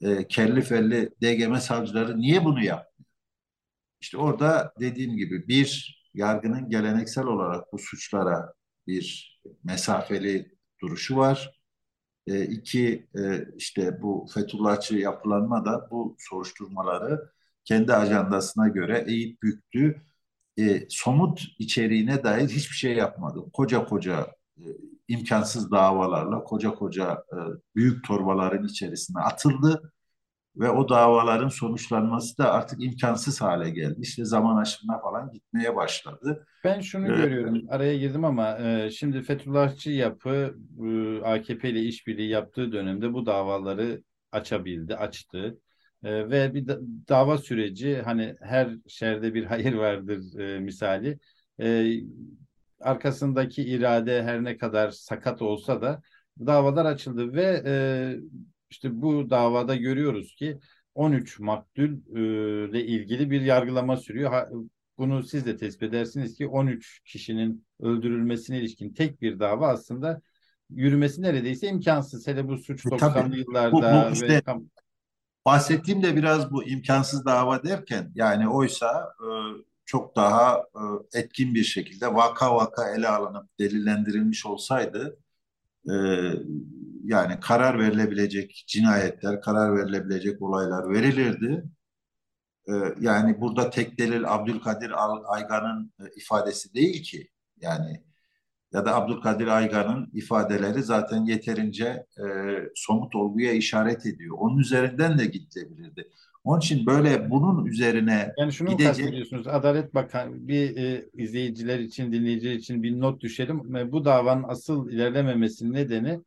[0.00, 3.10] e, kelli felli DGM savcıları niye bunu yapmıyor?
[4.00, 8.54] İşte orada dediğim gibi bir yargının geleneksel olarak bu suçlara
[8.86, 9.32] bir
[9.64, 11.60] mesafeli duruşu var.
[12.26, 17.32] E, iki e, işte bu Fethullahçı yapılanma da bu soruşturmaları
[17.64, 20.02] kendi ajandasına göre eğip büktü.
[20.58, 23.40] E, somut içeriğine dair hiçbir şey yapmadı.
[23.52, 24.26] Koca koca
[24.58, 24.64] e,
[25.08, 27.36] imkansız davalarla koca koca e,
[27.76, 29.92] büyük torbaların içerisine atıldı
[30.56, 33.96] ve o davaların sonuçlanması da artık imkansız hale geldi.
[34.00, 36.46] İşte zaman aşımına falan gitmeye başladı.
[36.64, 42.28] Ben şunu ee, görüyorum, araya girdim ama e, şimdi Fethullahçı yapı e, AKP ile işbirliği
[42.28, 45.58] yaptığı dönemde bu davaları açabildi, açtı.
[46.04, 51.18] E, ve bir da, dava süreci hani her şerde bir hayır vardır e, misali.
[51.60, 51.94] E,
[52.80, 56.02] arkasındaki irade her ne kadar sakat olsa da
[56.38, 57.74] davalar açıldı ve e,
[58.70, 60.58] işte bu davada görüyoruz ki
[60.94, 62.20] 13 maktul e,
[62.70, 64.30] ile ilgili bir yargılama sürüyor.
[64.30, 64.48] Ha,
[64.98, 70.20] bunu siz de tespit edersiniz ki 13 kişinin öldürülmesine ilişkin tek bir dava aslında
[70.70, 72.26] yürümesi neredeyse imkansız.
[72.26, 74.42] Hele bu suç 90'lı e, yıllarda bu, bu işte, ve
[75.46, 79.28] bahsettiğim de biraz bu imkansız dava derken yani oysa e,
[79.84, 85.18] çok daha e, etkin bir şekilde vaka vaka ele alınıp delillendirilmiş olsaydı
[85.90, 85.94] e,
[87.04, 91.64] yani karar verilebilecek cinayetler, karar verilebilecek olaylar verilirdi.
[92.68, 94.92] E, yani burada tek delil Abdülkadir
[95.24, 97.28] Aygan'ın e, ifadesi değil ki.
[97.60, 98.02] Yani
[98.72, 102.24] ya da Abdülkadir Aygan'ın ifadeleri zaten yeterince e,
[102.74, 104.36] somut olguya işaret ediyor.
[104.38, 106.08] Onun üzerinden de gidilebilirdi.
[106.44, 108.88] Onun için böyle bunun üzerine yani şunu gidecek...
[108.88, 113.76] kastediyorsunuz Adalet Bakan bir e, izleyiciler için dinleyiciler için bir not düşelim.
[113.76, 116.20] E, bu davanın asıl ilerlememesinin nedeni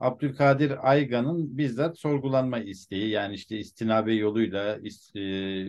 [0.00, 5.20] Abdülkadir Aygan'ın bizzat sorgulanma isteği yani işte istinabe yoluyla is, e,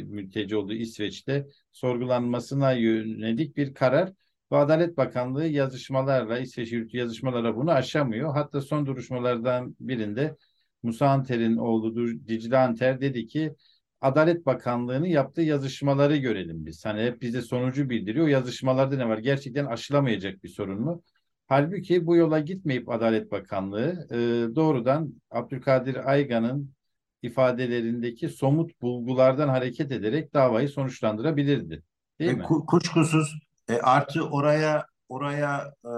[0.03, 4.13] mülteci olduğu İsveç'te sorgulanmasına yönelik bir karar
[4.53, 8.33] ve Adalet Bakanlığı yazışmalarla İsveç yürütü yazışmalara bunu aşamıyor.
[8.33, 10.35] Hatta son duruşmalardan birinde
[10.83, 11.95] Musa Anter'in oğlu
[12.27, 13.55] Dicle Anter dedi ki
[14.01, 16.85] Adalet Bakanlığı'nın yaptığı yazışmaları görelim biz.
[16.85, 18.27] Hani hep bize sonucu bildiriyor.
[18.27, 19.17] Yazışmalarda ne var?
[19.17, 21.03] Gerçekten aşılamayacak bir sorun mu?
[21.47, 24.17] Halbuki bu yola gitmeyip Adalet Bakanlığı e,
[24.55, 26.73] doğrudan Abdülkadir Aygan'ın
[27.21, 31.83] ifadelerindeki somut bulgulardan hareket ederek davayı sonuçlandırabilirdi.
[32.19, 32.43] Değil e, mi?
[32.43, 35.93] Kuşkusuz e, artı oraya oraya e,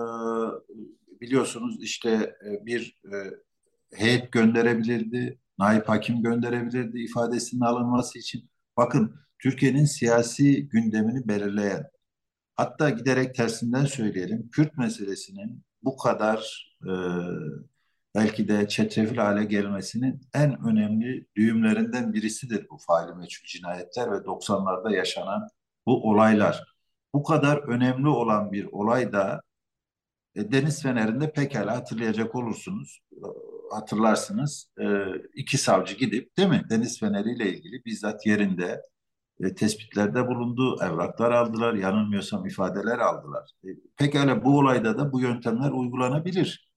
[1.22, 3.16] biliyorsunuz işte e, bir e,
[3.98, 8.50] heyet gönderebilirdi naip hakim gönderebilirdi ifadesinin alınması için.
[8.78, 11.90] Bakın Türkiye'nin siyasi gündemini belirleyen,
[12.56, 16.92] hatta giderek tersinden söyleyelim, Kürt meselesinin bu kadar e,
[18.16, 24.96] belki de çetrefil hale gelmesinin en önemli düğümlerinden birisidir bu faili meçhul cinayetler ve 90'larda
[24.96, 25.48] yaşanan
[25.86, 26.75] bu olaylar.
[27.16, 29.42] Bu kadar önemli olan bir olay da
[30.36, 33.00] e, Deniz Fener'inde pekala hatırlayacak olursunuz
[33.72, 34.86] hatırlarsınız e,
[35.36, 38.82] iki savcı gidip değil mi Deniz Feneri ile ilgili bizzat yerinde
[39.40, 43.52] e, tespitlerde bulundu, evraklar aldılar, yanılmıyorsam ifadeler aldılar.
[43.66, 46.72] E, pekala bu olayda da bu yöntemler uygulanabilir.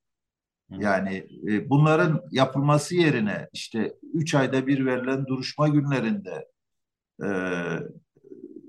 [0.70, 6.48] Yani e, bunların yapılması yerine işte üç ayda bir verilen duruşma günlerinde
[7.22, 7.28] e,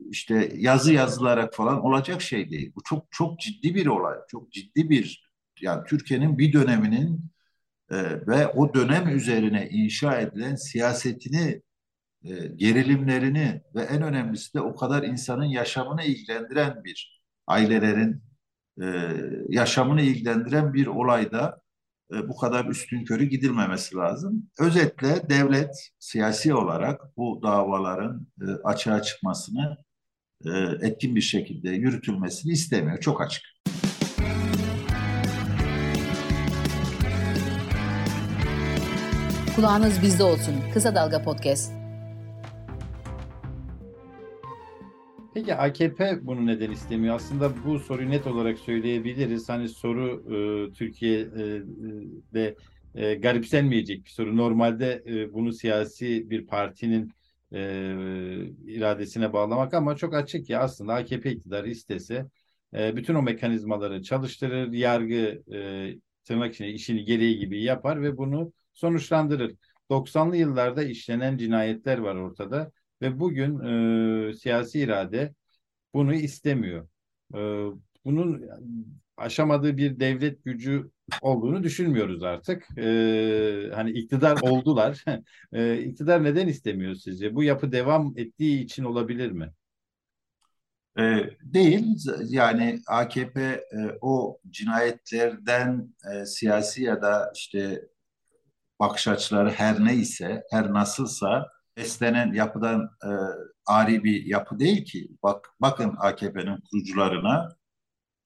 [0.10, 2.72] işte yazı yazılarak falan olacak şey değil.
[2.76, 5.30] Bu çok çok ciddi bir olay, çok ciddi bir
[5.62, 7.32] yani Türkiye'nin bir döneminin
[7.92, 11.62] e, ve o dönem üzerine inşa edilen siyasetini,
[12.24, 18.24] e, gerilimlerini ve en önemlisi de o kadar insanın yaşamını ilgilendiren bir ailelerin
[18.82, 18.86] e,
[19.50, 21.62] yaşamını ilgilendiren bir olayda
[22.14, 24.50] e, bu kadar üstün körü gidilmemesi lazım.
[24.60, 29.78] Özetle devlet siyasi olarak bu davaların e, açığa çıkmasını
[30.46, 30.50] e,
[30.82, 33.00] etkin bir şekilde yürütülmesini istemiyor.
[33.00, 33.44] Çok açık.
[39.56, 40.56] Kulağınız bizde olsun.
[40.74, 41.74] Kısa Dalga Podcast.
[45.34, 47.16] Peki AKP bunu neden istemiyor?
[47.16, 49.50] Aslında bu soruyu net olarak söyleyebiliriz.
[49.50, 50.38] Hani soru e,
[50.74, 52.56] Türkiye'de
[52.96, 54.38] e, garipsenmeyecek bir soru.
[54.38, 57.12] Normalde e, bunu siyasi bir partinin
[57.54, 57.60] e,
[58.66, 62.26] iradesine bağlamak ama çok açık ya aslında AKP iktidarı istese
[62.74, 65.60] e, bütün o mekanizmaları çalıştırır, yargı e,
[66.24, 69.56] tırnak içinde işini gereği gibi yapar ve bunu sonuçlandırır.
[69.90, 73.60] 90'lı yıllarda işlenen cinayetler var ortada ve bugün
[74.30, 75.34] e, siyasi irade
[75.94, 76.88] bunu istemiyor.
[77.36, 77.40] E,
[78.06, 78.50] bunun
[79.20, 82.78] aşamadığı bir devlet gücü olduğunu düşünmüyoruz artık.
[82.78, 82.86] E,
[83.76, 85.06] hani iktidar oldular.
[85.54, 87.36] e, iktidar neden istemiyor sizce?
[87.36, 89.54] Bu yapı devam ettiği için olabilir mi?
[91.00, 91.98] E, değil.
[92.30, 93.64] Yani AKP e,
[94.02, 97.82] o cinayetlerden e, siyasi ya da işte
[98.80, 103.10] bakış açıları her neyse, her nasılsa beslenen yapıdan e,
[103.66, 105.10] ari bir yapı değil ki.
[105.24, 107.59] Bak bakın AKP'nin kurucularına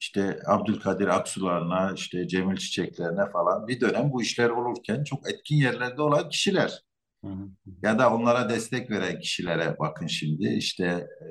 [0.04, 6.02] işte Abdülkadir Aksularına, işte Cemil Çiçeklerine falan bir dönem bu işler olurken çok etkin yerlerde
[6.02, 6.82] olan kişiler.
[7.24, 7.48] Hı hı.
[7.82, 11.28] Ya da onlara destek veren kişilere bakın şimdi işte e,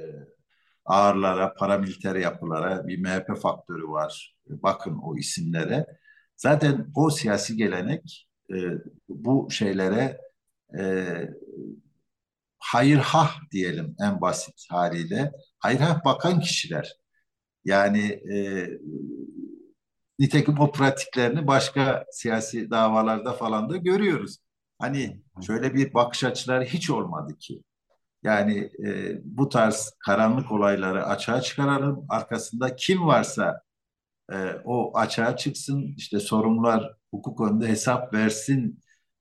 [0.86, 4.36] ağırlara, paramiliter yapılara bir MHP faktörü var.
[4.50, 5.86] Bakın o isimlere.
[6.38, 8.56] Zaten o siyasi gelenek e,
[9.10, 10.18] bu şeylere
[10.80, 10.84] e,
[12.60, 15.32] hayırhah diyelim en basit haliyle.
[15.60, 17.03] Hayırhah bakan kişiler.
[17.66, 18.00] Yani
[18.34, 18.70] e,
[20.20, 24.38] nitekim o pratiklerini başka siyasi davalarda falan da görüyoruz.
[24.80, 27.62] Hani şöyle bir bakış açıları hiç olmadı ki.
[28.24, 32.06] Yani e, bu tarz karanlık olayları açığa çıkaralım.
[32.10, 33.62] Arkasında kim varsa
[34.34, 35.96] e, o açığa çıksın.
[35.98, 38.80] İşte sorumlular hukuk önünde hesap versin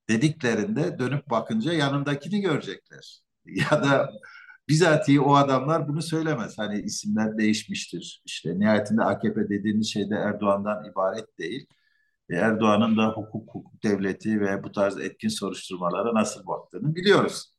[0.09, 3.23] dediklerinde dönüp bakınca yanındakini görecekler.
[3.45, 4.11] Ya da
[4.69, 6.57] bizatihi o adamlar bunu söylemez.
[6.57, 8.21] Hani isimler değişmiştir.
[8.25, 11.67] İşte nihayetinde AKP dediğimiz şey de Erdoğan'dan ibaret değil.
[12.29, 17.53] E, Erdoğan'ın da hukuk, hukuk devleti ve bu tarz etkin soruşturmalara nasıl baktığını biliyoruz.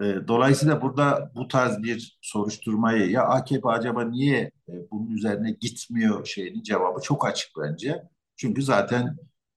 [0.00, 6.26] E, dolayısıyla burada bu tarz bir soruşturmayı ya AKP acaba niye e, bunun üzerine gitmiyor
[6.26, 8.02] şeyinin cevabı çok açık bence.
[8.36, 9.16] Çünkü zaten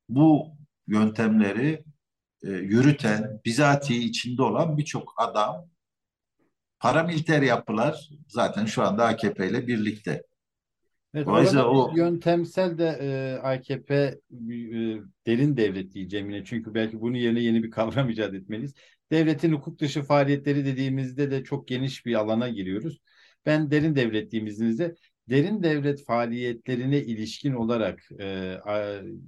[0.10, 0.48] bu
[0.88, 1.84] yöntemleri
[2.44, 5.70] yürüten, bizatihi içinde olan birçok adam
[6.80, 10.24] paramiliter yapılar zaten şu anda AKP ile birlikte.
[11.14, 14.18] Evet, Dolayısıyla o yöntemsel de e, AKP e,
[15.28, 18.74] derin devlet diyeceğim yine çünkü belki bunun yerine yeni bir kavram icat etmeliyiz.
[19.12, 23.00] Devletin hukuk dışı faaliyetleri dediğimizde de çok geniş bir alana giriyoruz.
[23.46, 24.96] Ben derin devlet dediğimizde
[25.30, 28.26] derin devlet faaliyetlerine ilişkin olarak e,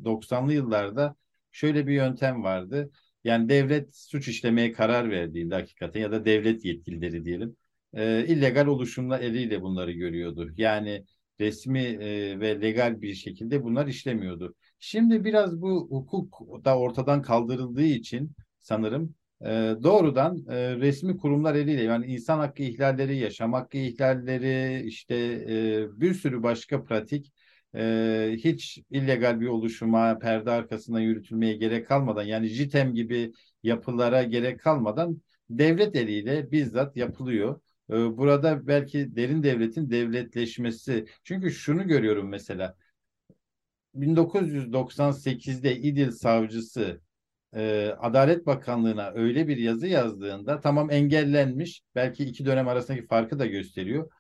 [0.04, 1.16] 90'lı yıllarda
[1.52, 2.92] şöyle bir yöntem vardı
[3.24, 7.56] yani devlet suç işlemeye karar verdiğinde hakikaten ya da devlet yetkilileri diyelim
[7.94, 10.52] e, illegal oluşumla eliyle bunları görüyordu.
[10.58, 11.06] Yani
[11.40, 14.56] resmi e, ve legal bir şekilde bunlar işlemiyordu.
[14.80, 21.84] Şimdi biraz bu hukuk da ortadan kaldırıldığı için sanırım e, doğrudan e, resmi kurumlar eliyle
[21.84, 25.16] yani insan hakkı ihlalleri, yaşam hakkı ihlalleri, işte
[25.50, 27.34] e, bir sürü başka pratik
[27.76, 34.60] e, hiç illegal bir oluşuma, perde arkasında yürütülmeye gerek kalmadan yani JITEM gibi yapılara gerek
[34.60, 37.62] kalmadan devlet eliyle bizzat yapılıyor.
[37.90, 41.06] E, burada belki derin devletin devletleşmesi.
[41.24, 42.76] Çünkü şunu görüyorum mesela
[43.96, 47.02] 1998'de İdil savcısı
[48.00, 51.82] Adalet Bakanlığı'na öyle bir yazı yazdığında tamam engellenmiş.
[51.96, 54.12] Belki iki dönem arasındaki farkı da gösteriyor.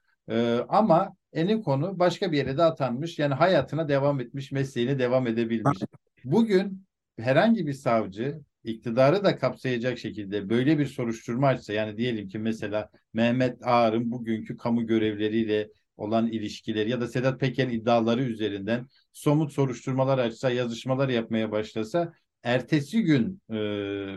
[0.70, 1.16] Ama
[1.62, 3.20] konu başka bir yere de atanmış.
[3.20, 5.80] Yani hayatına devam etmiş, mesleğine devam edebilmiş.
[6.24, 6.86] Bugün
[7.20, 12.90] herhangi bir savcı iktidarı da kapsayacak şekilde böyle bir soruşturma açsa yani diyelim ki mesela
[13.14, 20.18] Mehmet Ağar'ın bugünkü kamu görevleriyle olan ilişkileri ya da Sedat Peker'in iddiaları üzerinden somut soruşturmalar
[20.18, 22.14] açsa, yazışmalar yapmaya başlasa
[22.44, 23.56] ertesi gün e,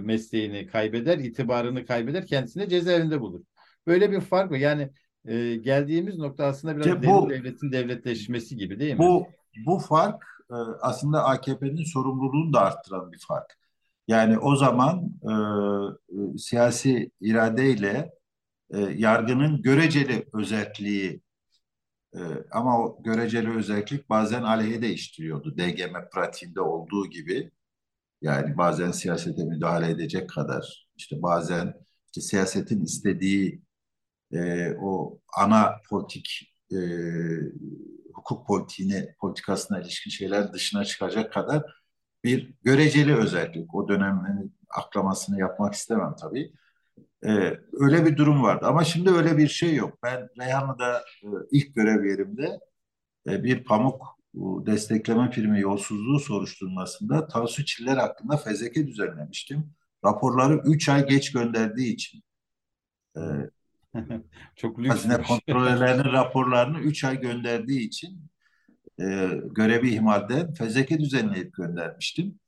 [0.01, 3.44] mesleğini kaybeder, itibarını kaybeder, kendisini cezaevinde bulur.
[3.87, 4.57] Böyle bir fark var.
[4.57, 4.90] Yani
[5.24, 8.98] e, geldiğimiz nokta aslında biraz işte bu, devletin devletleşmesi gibi değil mi?
[8.98, 9.26] Bu
[9.66, 13.58] bu fark e, aslında AKP'nin sorumluluğunu da arttıran bir fark.
[14.08, 18.12] Yani o zaman e, e, siyasi iradeyle
[18.70, 21.20] e, yargının göreceli özelliği
[22.14, 25.56] e, ama o göreceli özellik bazen aleyhe değiştiriyordu.
[25.58, 27.50] DGM pratiğinde olduğu gibi.
[28.22, 31.74] Yani bazen siyasete müdahale edecek kadar işte bazen
[32.06, 33.62] işte siyasetin istediği
[34.32, 36.78] e, o ana politik e,
[38.14, 41.62] hukuk politiğine, politikasına ilişkin şeyler dışına çıkacak kadar
[42.24, 43.74] bir göreceli özellik.
[43.74, 46.52] O dönemin aklamasını yapmak istemem tabii.
[47.26, 48.66] Ee, öyle bir durum vardı.
[48.66, 49.98] Ama şimdi öyle bir şey yok.
[50.02, 52.60] Ben Reyhanlı'da e, ilk görev yerimde
[53.28, 54.02] e, bir pamuk
[54.34, 59.74] e, destekleme primi yolsuzluğu soruşturmasında Tansu Çiller hakkında fezleke düzenlemiştim.
[60.04, 62.22] Raporları 3 ay geç gönderdiği için.
[63.16, 63.20] E,
[64.57, 64.90] Çok lüks.
[64.90, 68.31] Hazine kontrolörlerinin raporlarını 3 ay gönderdiği için
[69.00, 72.40] e, görevi ihmalden fezleke düzenleyip göndermiştim.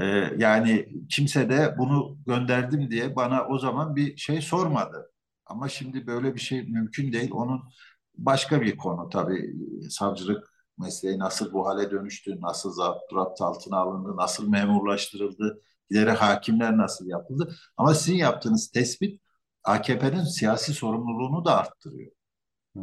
[0.00, 0.04] Ee,
[0.38, 5.12] yani kimse de bunu gönderdim diye bana o zaman bir şey sormadı.
[5.46, 7.30] Ama şimdi böyle bir şey mümkün değil.
[7.32, 7.62] Onun
[8.18, 9.54] başka bir konu tabii
[9.90, 15.60] savcılık mesleği nasıl bu hale dönüştü, nasıl zapt altına alındı, nasıl memurlaştırıldı,
[15.90, 17.54] ileri hakimler nasıl yapıldı.
[17.76, 19.20] Ama sizin yaptığınız tespit
[19.64, 22.12] AKP'nin siyasi sorumluluğunu da arttırıyor.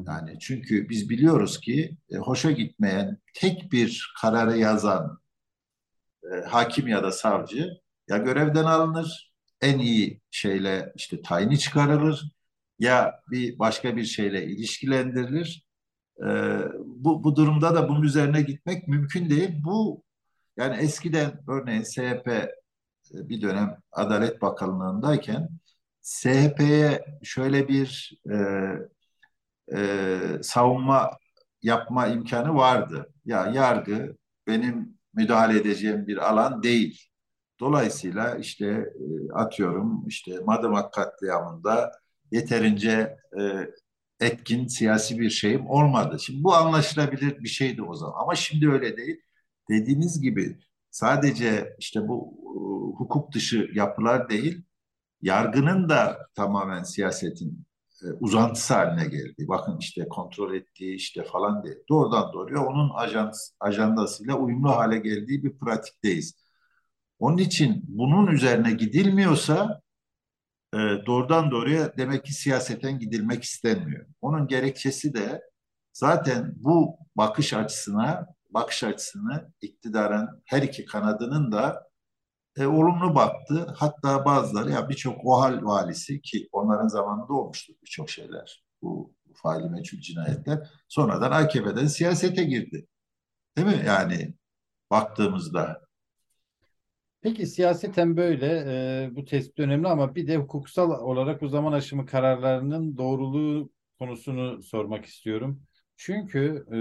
[0.08, 5.20] Yani çünkü biz biliyoruz ki e, hoşa gitmeyen tek bir kararı yazan
[6.24, 7.70] e, hakim ya da savcı
[8.08, 12.32] ya görevden alınır, en iyi şeyle işte tayini çıkarılır
[12.80, 15.66] ya bir başka bir şeyle ilişkilendirilir.
[16.20, 16.28] E,
[16.86, 19.50] bu, bu durumda da bunun üzerine gitmek mümkün değil.
[19.64, 20.04] Bu
[20.58, 22.50] yani eskiden örneğin SHP e,
[23.14, 25.50] bir dönem Adalet Bakanlığı'ndayken
[26.06, 28.36] SHP'ye şöyle bir e,
[29.78, 31.18] e, savunma
[31.62, 33.14] yapma imkanı vardı.
[33.26, 37.02] Ya yargı benim müdahale edeceğim bir alan değil.
[37.60, 41.92] Dolayısıyla işte e, atıyorum işte Madımak katliamında
[42.32, 43.70] yeterince e,
[44.20, 46.18] etkin siyasi bir şeyim olmadı.
[46.20, 49.18] Şimdi bu anlaşılabilir bir şeydi o zaman ama şimdi öyle değil.
[49.70, 50.60] Dediğiniz gibi
[50.92, 52.60] sadece işte bu e,
[53.00, 54.64] hukuk dışı yapılar değil,
[55.26, 57.66] yargının da tamamen siyasetin
[58.04, 59.48] e, uzantısı haline geldi.
[59.48, 61.78] Bakın işte kontrol ettiği işte falan diye.
[61.90, 66.34] Doğrudan doğruya onun ajans, ajandasıyla uyumlu hale geldiği bir pratikteyiz.
[67.20, 69.82] Onun için bunun üzerine gidilmiyorsa
[70.74, 74.06] e, doğrudan doğruya demek ki siyaseten gidilmek istenmiyor.
[74.22, 75.42] Onun gerekçesi de
[75.94, 81.88] zaten bu bakış açısına bakış açısını iktidarın her iki kanadının da
[82.58, 83.74] e, olumlu baktı.
[83.78, 88.64] Hatta bazıları ya birçok OHAL valisi ki onların zamanında olmuştu birçok şeyler.
[88.82, 90.70] Bu faili meçhul cinayetler.
[90.88, 92.88] Sonradan AKP'den siyasete girdi.
[93.58, 93.84] Değil mi?
[93.88, 94.34] Yani
[94.92, 95.82] baktığımızda.
[97.22, 102.06] Peki siyaseten böyle e, bu tespit önemli ama bir de hukuksal olarak bu zaman aşımı
[102.06, 105.62] kararlarının doğruluğu konusunu sormak istiyorum.
[105.98, 106.78] Çünkü e,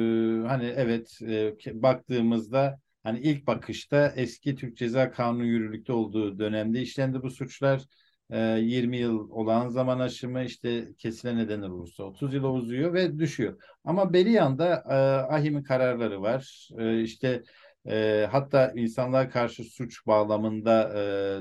[0.49, 7.23] hani evet e, baktığımızda hani ilk bakışta eski Türk Ceza Kanunu yürürlükte olduğu dönemde işlendi
[7.23, 7.83] bu suçlar.
[8.31, 13.63] E, 20 yıl olan zaman aşımı işte kesilen nedenler olursa 30 yıla uzuyor ve düşüyor.
[13.85, 14.95] Ama beri yanda e,
[15.35, 16.69] ahimi kararları var.
[16.79, 17.43] E, işte
[17.89, 20.93] e, hatta insanlığa karşı suç bağlamında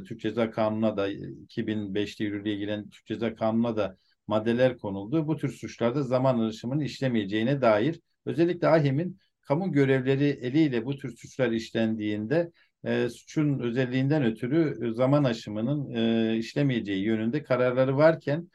[0.01, 3.97] e, Türk Ceza Kanunu'na da 2005'te yürürlüğe giren Türk Ceza Kanunu'na da
[4.27, 5.27] maddeler konuldu.
[5.27, 11.51] Bu tür suçlarda zaman aşımının işlemeyeceğine dair özellikle AHİM'in kamu görevleri eliyle bu tür suçlar
[11.51, 12.51] işlendiğinde
[12.83, 18.49] e, suçun özelliğinden ötürü zaman aşımının e, işlemeyeceği yönünde kararları varken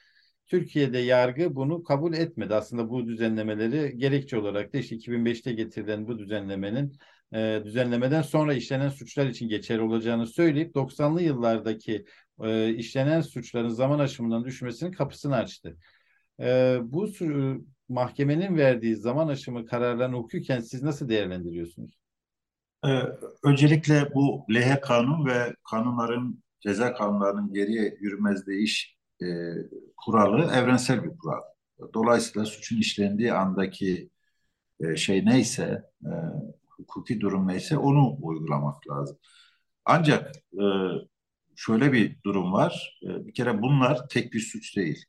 [0.47, 2.55] Türkiye'de yargı bunu kabul etmedi.
[2.55, 6.99] Aslında bu düzenlemeleri gerekçe olarak da işte 2005'te getirilen bu düzenlemenin
[7.35, 12.05] e, düzenlemeden sonra işlenen suçlar için geçerli olacağını söyleyip 90'lı yıllardaki
[12.43, 15.77] e, işlenen suçların zaman aşımından düşmesinin kapısını açtı.
[16.41, 17.07] E, bu
[17.89, 21.99] mahkemenin verdiği zaman aşımı kararlarını okurken siz nasıl değerlendiriyorsunuz?
[22.85, 23.03] Ee,
[23.45, 29.27] öncelikle bu lehe kanun ve kanunların ceza kanunlarının geriye yürümezliği iş e,
[29.97, 31.43] kuralı evrensel bir kural.
[31.95, 34.11] Dolayısıyla suçun işlendiği andaki
[34.81, 36.13] e, şey neyse, e,
[36.69, 39.19] hukuki durum neyse onu uygulamak lazım.
[39.85, 40.65] Ancak e,
[41.57, 43.01] şöyle bir durum var.
[43.05, 45.05] E, bir kere bunlar tek bir suç değil.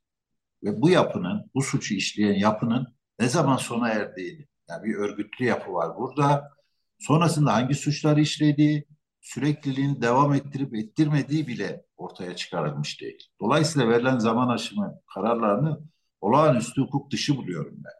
[0.63, 2.87] Ve bu yapının, bu suçu işleyen yapının
[3.19, 6.51] ne zaman sona erdiğini, yani bir örgütlü yapı var burada.
[6.99, 8.85] Sonrasında hangi suçları işlediği,
[9.21, 13.27] sürekliliğini devam ettirip ettirmediği bile ortaya çıkarılmış değil.
[13.41, 15.79] Dolayısıyla verilen zaman aşımı kararlarını
[16.21, 17.99] olağanüstü hukuk dışı buluyorum ben.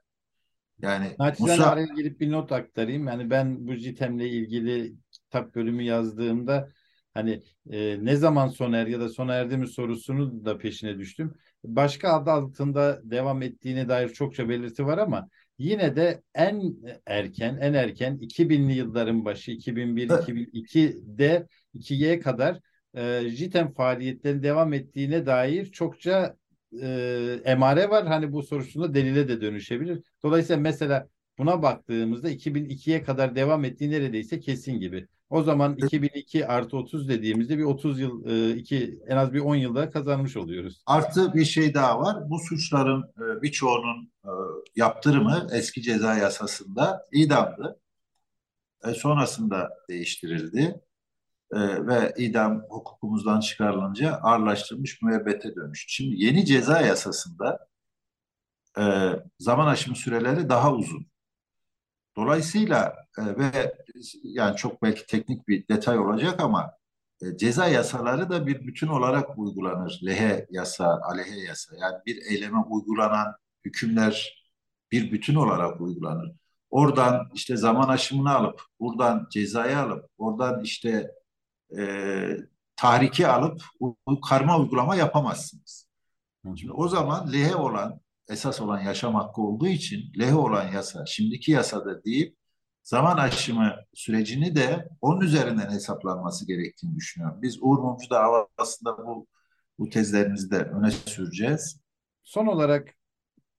[0.90, 1.70] Yani Naçizane Musa...
[1.70, 3.08] araya girip bir not aktarayım.
[3.08, 6.70] Yani ben bu JITEM'le ilgili kitap bölümü yazdığımda
[7.14, 11.36] hani e, ne zaman sona er ya da sona erdi mi sorusunu da peşine düştüm.
[11.64, 17.74] Başka adı altında devam ettiğine dair çokça belirti var ama yine de en erken en
[17.74, 22.60] erken 2000'li yılların başı 2001-2002'de 2'ye kadar
[22.94, 26.36] e, JITEM faaliyetlerinin devam ettiğine dair çokça
[26.82, 28.08] e, emare var.
[28.08, 30.02] Hani bu sorusunda delile de dönüşebilir.
[30.24, 31.08] Dolayısıyla mesela
[31.38, 35.08] buna baktığımızda 2002'ye kadar devam ettiği neredeyse kesin gibi.
[35.30, 39.56] O zaman 2002 artı 30 dediğimizde bir 30 yıl, e, iki, en az bir 10
[39.56, 40.84] yılda kazanmış oluyoruz.
[40.86, 42.30] Artı bir şey daha var.
[42.30, 44.32] Bu suçların e, birçoğunun e,
[44.76, 47.80] yaptırımı eski ceza yasasında idamdı.
[48.96, 50.82] Sonrasında değiştirildi.
[51.88, 55.92] Ve idam hukukumuzdan çıkarılınca ağırlaştırılmış müebbete dönüştü.
[55.94, 57.68] Şimdi yeni ceza yasasında
[59.40, 61.08] zaman aşımı süreleri daha uzun.
[62.18, 63.74] Dolayısıyla e, ve
[64.24, 66.72] yani çok belki teknik bir detay olacak ama
[67.22, 70.00] e, ceza yasaları da bir bütün olarak uygulanır.
[70.04, 71.76] Lehe yasa, aleyhe yasa.
[71.76, 73.36] Yani bir eyleme uygulanan
[73.66, 74.40] hükümler
[74.92, 76.32] bir bütün olarak uygulanır.
[76.70, 81.12] Oradan işte zaman aşımını alıp, buradan cezayı alıp, oradan işte
[81.78, 81.84] e,
[82.76, 83.62] tahriki alıp
[84.30, 85.90] karma uygulama yapamazsınız.
[86.56, 88.00] Şimdi o zaman lehe olan,
[88.30, 92.36] esas olan yaşam hakkı olduğu için lehe olan yasa, şimdiki yasada deyip
[92.84, 97.42] zaman aşımı sürecini de onun üzerinden hesaplanması gerektiğini düşünüyorum.
[97.42, 99.28] Biz Uğur Mumcu davasında bu,
[99.80, 101.82] bu tezlerimizde öne süreceğiz.
[102.24, 102.94] Son olarak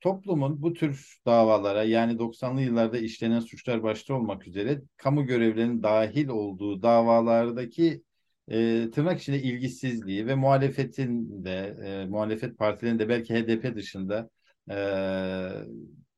[0.01, 6.29] toplumun bu tür davalara yani 90'lı yıllarda işlenen suçlar başta olmak üzere kamu görevlerinin dahil
[6.29, 8.03] olduğu davalardaki
[8.49, 14.31] e, tırnak içinde ilgisizliği ve muhalefetin de e, muhalefet partilerinin de belki HDP dışında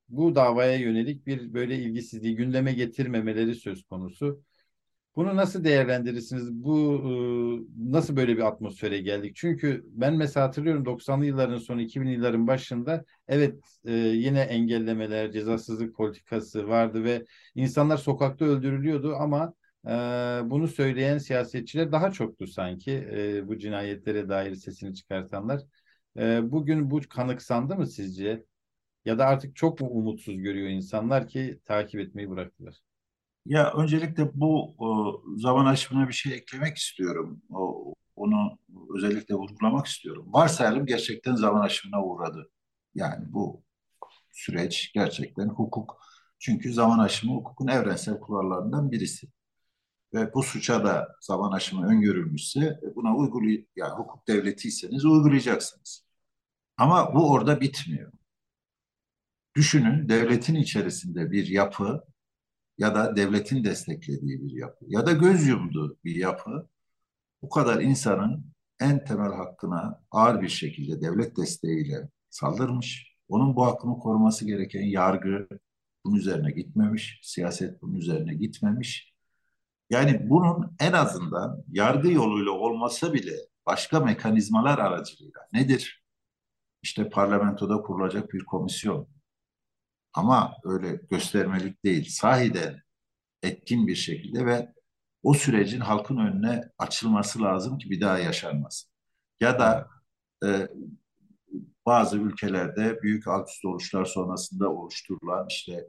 [0.08, 4.42] bu davaya yönelik bir böyle ilgisizliği gündeme getirmemeleri söz konusu.
[5.16, 6.52] Bunu nasıl değerlendirirsiniz?
[6.52, 7.02] Bu
[7.78, 9.36] nasıl böyle bir atmosfere geldik?
[9.36, 16.68] Çünkü ben mesela hatırlıyorum 90'lı yılların sonu 2000'li yılların başında evet yine engellemeler, cezasızlık politikası
[16.68, 17.24] vardı ve
[17.54, 19.54] insanlar sokakta öldürülüyordu ama
[20.50, 23.08] bunu söyleyen siyasetçiler daha çoktu sanki
[23.48, 25.60] bu cinayetlere dair sesini çıkartanlar.
[26.52, 28.44] Bugün bu kanıksandı mı sizce?
[29.04, 32.76] Ya da artık çok mu umutsuz görüyor insanlar ki takip etmeyi bıraktılar?
[33.46, 37.42] Ya öncelikle bu o, zaman aşımına bir şey eklemek istiyorum.
[37.50, 38.58] O, onu
[38.96, 40.26] özellikle vurgulamak istiyorum.
[40.28, 42.50] Varsayalım gerçekten zaman aşımına uğradı.
[42.94, 43.62] Yani bu
[44.32, 45.96] süreç gerçekten hukuk.
[46.38, 49.28] Çünkü zaman aşımı hukukun evrensel kurallarından birisi.
[50.14, 56.04] Ve bu suça da zaman aşımı öngörülmüşse buna uygulay yani hukuk devletiyseniz uygulayacaksınız.
[56.76, 58.12] Ama bu orada bitmiyor.
[59.56, 62.04] Düşünün devletin içerisinde bir yapı
[62.78, 66.68] ya da devletin desteklediği bir yapı ya da göz yumduğu bir yapı
[67.42, 73.16] bu kadar insanın en temel hakkına ağır bir şekilde devlet desteğiyle saldırmış.
[73.28, 75.48] Onun bu hakkını koruması gereken yargı
[76.04, 79.11] bunun üzerine gitmemiş, siyaset bunun üzerine gitmemiş.
[79.92, 83.36] Yani bunun en azından yargı yoluyla olmasa bile
[83.66, 86.04] başka mekanizmalar aracılığıyla nedir?
[86.82, 89.08] İşte parlamentoda kurulacak bir komisyon,
[90.14, 92.08] ama öyle göstermelik değil.
[92.10, 92.82] Sahiden
[93.42, 94.74] etkin bir şekilde ve
[95.22, 98.90] o sürecin halkın önüne açılması lazım ki bir daha yaşanmasın.
[99.40, 99.88] Ya da
[100.44, 100.68] e,
[101.86, 105.88] bazı ülkelerde büyük altüstü oluşlar sonrasında oluşturulan işte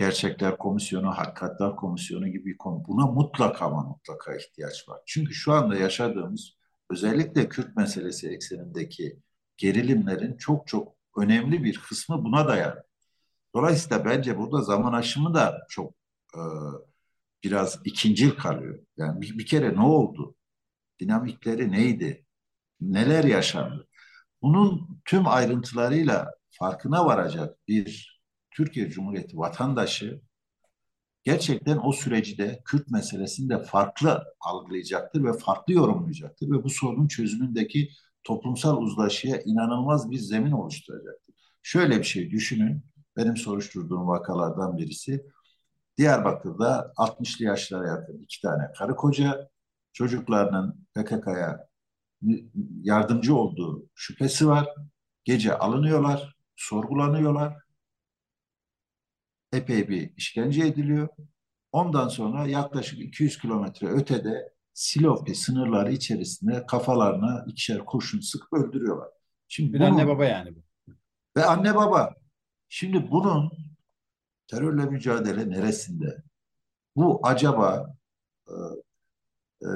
[0.00, 2.84] Gerçekler Komisyonu, Hakikatler Komisyonu gibi konu.
[2.88, 5.00] Buna mutlaka ama mutlaka ihtiyaç var.
[5.06, 6.52] Çünkü şu anda yaşadığımız
[6.90, 9.20] özellikle Kürt meselesi eksenindeki
[9.56, 12.84] gerilimlerin çok çok önemli bir kısmı buna dayanıyor.
[13.54, 15.94] Dolayısıyla bence burada zaman aşımı da çok
[16.34, 16.40] e,
[17.44, 18.78] biraz ikincil kalıyor.
[18.96, 20.34] Yani bir, bir kere ne oldu?
[21.00, 22.26] Dinamikleri neydi?
[22.80, 23.88] Neler yaşandı?
[24.42, 28.19] Bunun tüm ayrıntılarıyla farkına varacak bir
[28.60, 30.20] Türkiye Cumhuriyeti vatandaşı
[31.24, 37.08] gerçekten o süreci de Kürt meselesini de farklı algılayacaktır ve farklı yorumlayacaktır ve bu sorunun
[37.08, 37.90] çözümündeki
[38.24, 41.34] toplumsal uzlaşıya inanılmaz bir zemin oluşturacaktır.
[41.62, 42.84] Şöyle bir şey düşünün
[43.16, 45.26] benim soruşturduğum vakalardan birisi.
[45.98, 49.48] Diyarbakır'da 60'lı yaşlara yakın iki tane karı koca
[49.92, 51.68] çocuklarının PKK'ya
[52.82, 54.68] yardımcı olduğu şüphesi var.
[55.24, 57.69] Gece alınıyorlar, sorgulanıyorlar.
[59.52, 61.08] Epey bir işkence ediliyor.
[61.72, 69.08] Ondan sonra yaklaşık 200 kilometre ötede Silopi sınırları içerisinde kafalarına ikişer kurşun sıkıp öldürüyorlar.
[69.48, 70.60] Şimdi bir bunu, anne baba yani bu.
[71.36, 72.14] Ve anne baba
[72.72, 73.52] Şimdi bunun
[74.46, 76.22] terörle mücadele neresinde?
[76.96, 77.96] Bu acaba
[78.48, 78.54] e,
[79.62, 79.68] e,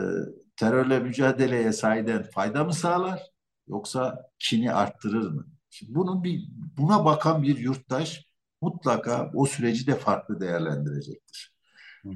[0.56, 3.22] terörle mücadeleye sahiden fayda mı sağlar
[3.68, 5.46] yoksa kini arttırır mı?
[5.70, 8.26] Şimdi bunun bir buna bakan bir yurttaş
[8.64, 11.54] mutlaka o süreci de farklı değerlendirecektir.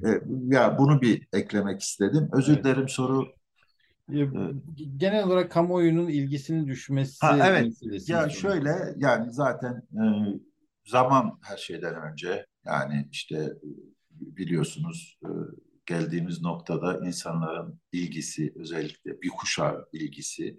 [0.04, 2.28] E, ya bunu bir eklemek istedim.
[2.32, 2.64] Özür evet.
[2.64, 3.26] dilerim soru
[4.12, 4.28] e,
[4.96, 7.74] genel olarak kamuoyunun ilgisinin düşmesi ha, evet
[8.08, 10.02] ya şöyle yani zaten e,
[10.84, 13.52] zaman her şeyden önce yani işte
[14.10, 15.28] biliyorsunuz e,
[15.86, 20.58] geldiğimiz noktada insanların ilgisi özellikle bir kuşağı ilgisi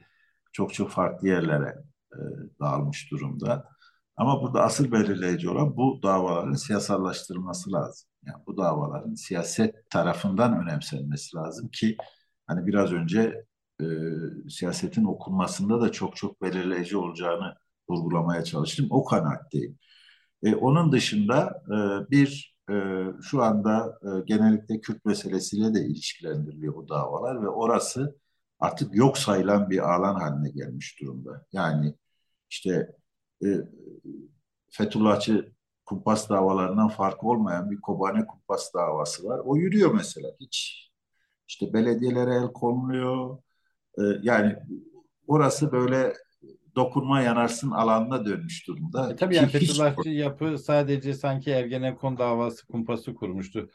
[0.52, 1.76] çok çok farklı yerlere
[2.14, 2.20] e,
[2.60, 3.70] dağılmış durumda.
[4.20, 8.10] Ama burada asıl belirleyici olan bu davaların siyasallaştırılması lazım.
[8.26, 11.98] Yani bu davaların siyaset tarafından önemsenmesi lazım ki
[12.48, 13.46] hani biraz önce
[13.82, 13.86] e,
[14.50, 17.56] siyasetin okunmasında da çok çok belirleyici olacağını
[17.90, 18.88] vurgulamaya çalıştım.
[18.90, 19.78] O kanaatteyim.
[20.44, 22.74] E, onun dışında e, bir e,
[23.22, 28.20] şu anda e, genellikle Kürt meselesiyle de ilişkilendiriliyor bu davalar ve orası
[28.60, 31.46] artık yok sayılan bir alan haline gelmiş durumda.
[31.54, 31.96] Yani
[32.50, 32.99] işte
[33.44, 33.48] e,
[34.70, 35.52] Fethullahçı
[35.86, 39.42] kumpas davalarından farkı olmayan bir Kobane kumpas davası var.
[39.46, 40.90] O yürüyor mesela hiç.
[41.48, 43.38] İşte belediyelere el konuluyor.
[43.98, 44.56] E, yani
[45.28, 46.14] orası böyle
[46.76, 49.12] dokunma yanarsın alanına dönmüş durumda.
[49.12, 53.70] E, tabii yani Fethullahçı yapı sadece sanki Ergenekon davası kumpası kurmuştu.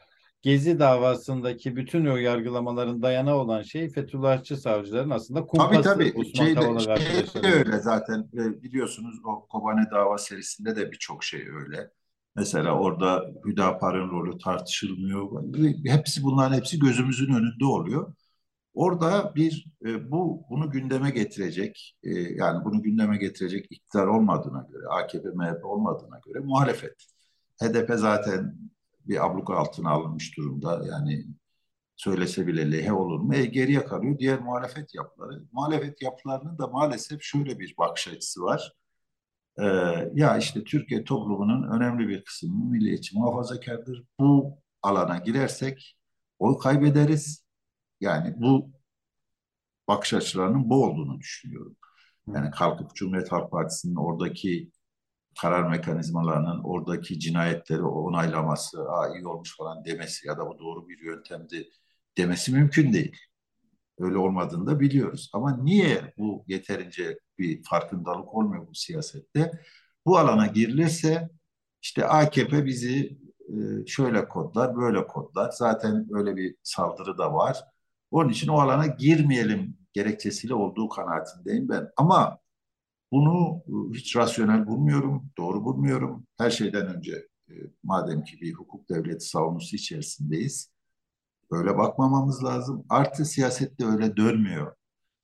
[0.45, 5.81] Gezi davasındaki bütün o yargılamaların dayanağı olan şey Fethullahçı savcıların aslında kumpası.
[5.81, 6.35] Tabii tabii.
[6.35, 11.91] Şey de, şey de öyle zaten biliyorsunuz o Kobane dava serisinde de birçok şey öyle.
[12.35, 15.43] Mesela orada Hüdapar'ın rolü tartışılmıyor.
[15.85, 18.13] Hepsi bunların hepsi gözümüzün önünde oluyor.
[18.73, 24.87] Orada bir e, bu bunu gündeme getirecek e, yani bunu gündeme getirecek iktidar olmadığına göre
[24.87, 27.05] AKP MHP olmadığına göre muhalefet.
[27.61, 28.55] HDP zaten
[29.07, 30.81] bir abluk altına alınmış durumda.
[30.91, 31.25] Yani
[31.95, 33.35] söylese bile lehe olur mu?
[33.35, 35.43] E, geriye kalıyor diğer muhalefet yapıları.
[35.51, 38.73] Muhalefet yapılarının da maalesef şöyle bir bakış açısı var.
[39.59, 39.63] Ee,
[40.13, 44.03] ya işte Türkiye toplumunun önemli bir kısmı milliyetçi muhafazakardır.
[44.19, 45.97] Bu alana girersek
[46.39, 47.45] oy kaybederiz.
[48.01, 48.71] Yani bu
[49.87, 51.77] bakış açılarının bu olduğunu düşünüyorum.
[52.27, 54.71] Yani kalkıp Cumhuriyet Halk Partisi'nin oradaki
[55.41, 60.99] karar mekanizmalarının oradaki cinayetleri onaylaması, Aa, iyi olmuş falan demesi ya da bu doğru bir
[61.05, 61.69] yöntemdi
[62.17, 63.15] demesi mümkün değil.
[63.99, 65.29] Öyle olmadığını da biliyoruz.
[65.33, 69.51] Ama niye bu yeterince bir farkındalık olmuyor bu siyasette?
[70.05, 71.29] Bu alana girilirse
[71.81, 73.17] işte AKP bizi
[73.49, 75.51] e, şöyle kodlar, böyle kodlar.
[75.51, 77.63] Zaten öyle bir saldırı da var.
[78.11, 81.89] Onun için o alana girmeyelim gerekçesiyle olduğu kanaatindeyim ben.
[81.97, 82.39] Ama
[83.15, 86.27] bunu e, hiç rasyonel bulmuyorum, doğru bulmuyorum.
[86.37, 87.53] Her şeyden önce e,
[87.83, 90.71] madem ki bir hukuk devleti savunusu içerisindeyiz,
[91.51, 92.85] öyle bakmamamız lazım.
[92.89, 94.75] Artı siyasette öyle dönmüyor.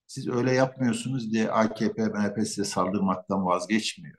[0.08, 4.18] Siz öyle yapmıyorsunuz diye AKP, MHP size saldırmaktan vazgeçmiyor.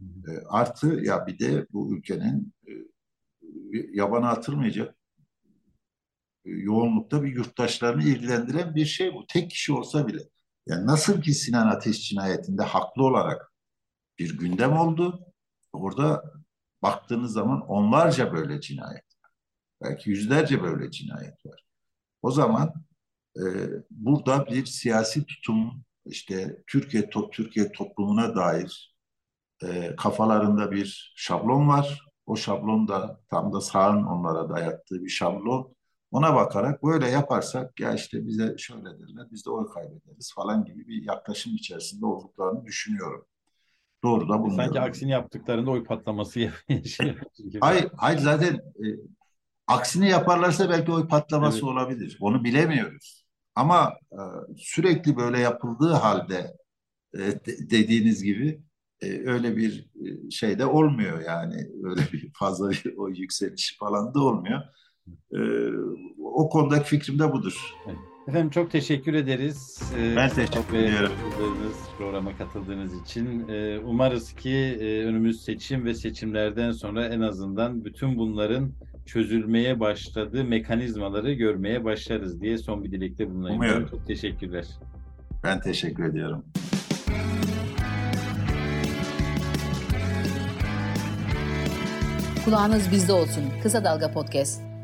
[0.00, 2.52] E, artı ya bir de bu ülkenin
[3.92, 4.96] yabana atılmayacak
[6.46, 9.26] yoğunlukta bir yurttaşlarını ilgilendiren bir şey bu.
[9.26, 10.18] Tek kişi olsa bile.
[10.66, 13.52] Yani nasıl ki Sinan Ateş cinayetinde haklı olarak
[14.18, 15.20] bir gündem oldu.
[15.72, 16.32] Orada
[16.82, 19.30] baktığınız zaman onlarca böyle cinayet var.
[19.82, 21.64] Belki yüzlerce böyle cinayet var.
[22.22, 22.74] O zaman
[23.36, 23.42] e,
[23.90, 28.96] burada bir siyasi tutum işte Türkiye to Türkiye toplumuna dair
[29.62, 32.06] e, kafalarında bir şablon var.
[32.26, 35.75] O şablon da tam da sağın onlara dayattığı bir şablon.
[36.10, 40.88] Ona bakarak böyle yaparsak ya işte bize şöyle derler biz de oy kaybederiz falan gibi
[40.88, 43.26] bir yaklaşım içerisinde olduklarını düşünüyorum.
[44.04, 44.56] Doğru da bunu.
[44.56, 47.16] Sanki aksini yaptıklarında oy patlaması yaşıyor.
[47.60, 48.86] hayır, hayır zaten e,
[49.66, 51.64] aksini yaparlarsa belki oy patlaması evet.
[51.64, 52.18] olabilir.
[52.20, 53.26] Onu bilemiyoruz.
[53.54, 54.20] Ama e,
[54.56, 56.56] sürekli böyle yapıldığı halde
[57.14, 58.62] e, de, dediğiniz gibi
[59.00, 61.70] e, öyle bir e, şey de olmuyor yani.
[61.84, 64.62] Öyle bir fazla o yükseliş falan da olmuyor.
[65.32, 65.38] E,
[66.22, 67.74] o konudaki fikrim de budur.
[68.28, 69.82] Efendim çok teşekkür ederiz.
[69.98, 71.10] Ee, ben teşekkür ederim.
[71.98, 73.48] Programa katıldığınız için.
[73.48, 78.72] Ee, umarız ki e, önümüz seçim ve seçimlerden sonra en azından bütün bunların
[79.06, 83.60] çözülmeye başladığı mekanizmaları görmeye başlarız diye son bir dilekte bulunayım.
[83.60, 83.88] Umuyorum.
[83.88, 84.66] Çok teşekkürler.
[85.44, 86.44] Ben teşekkür ediyorum.
[92.44, 93.44] Kulağınız bizde olsun.
[93.62, 94.75] Kısa Dalga Podcast.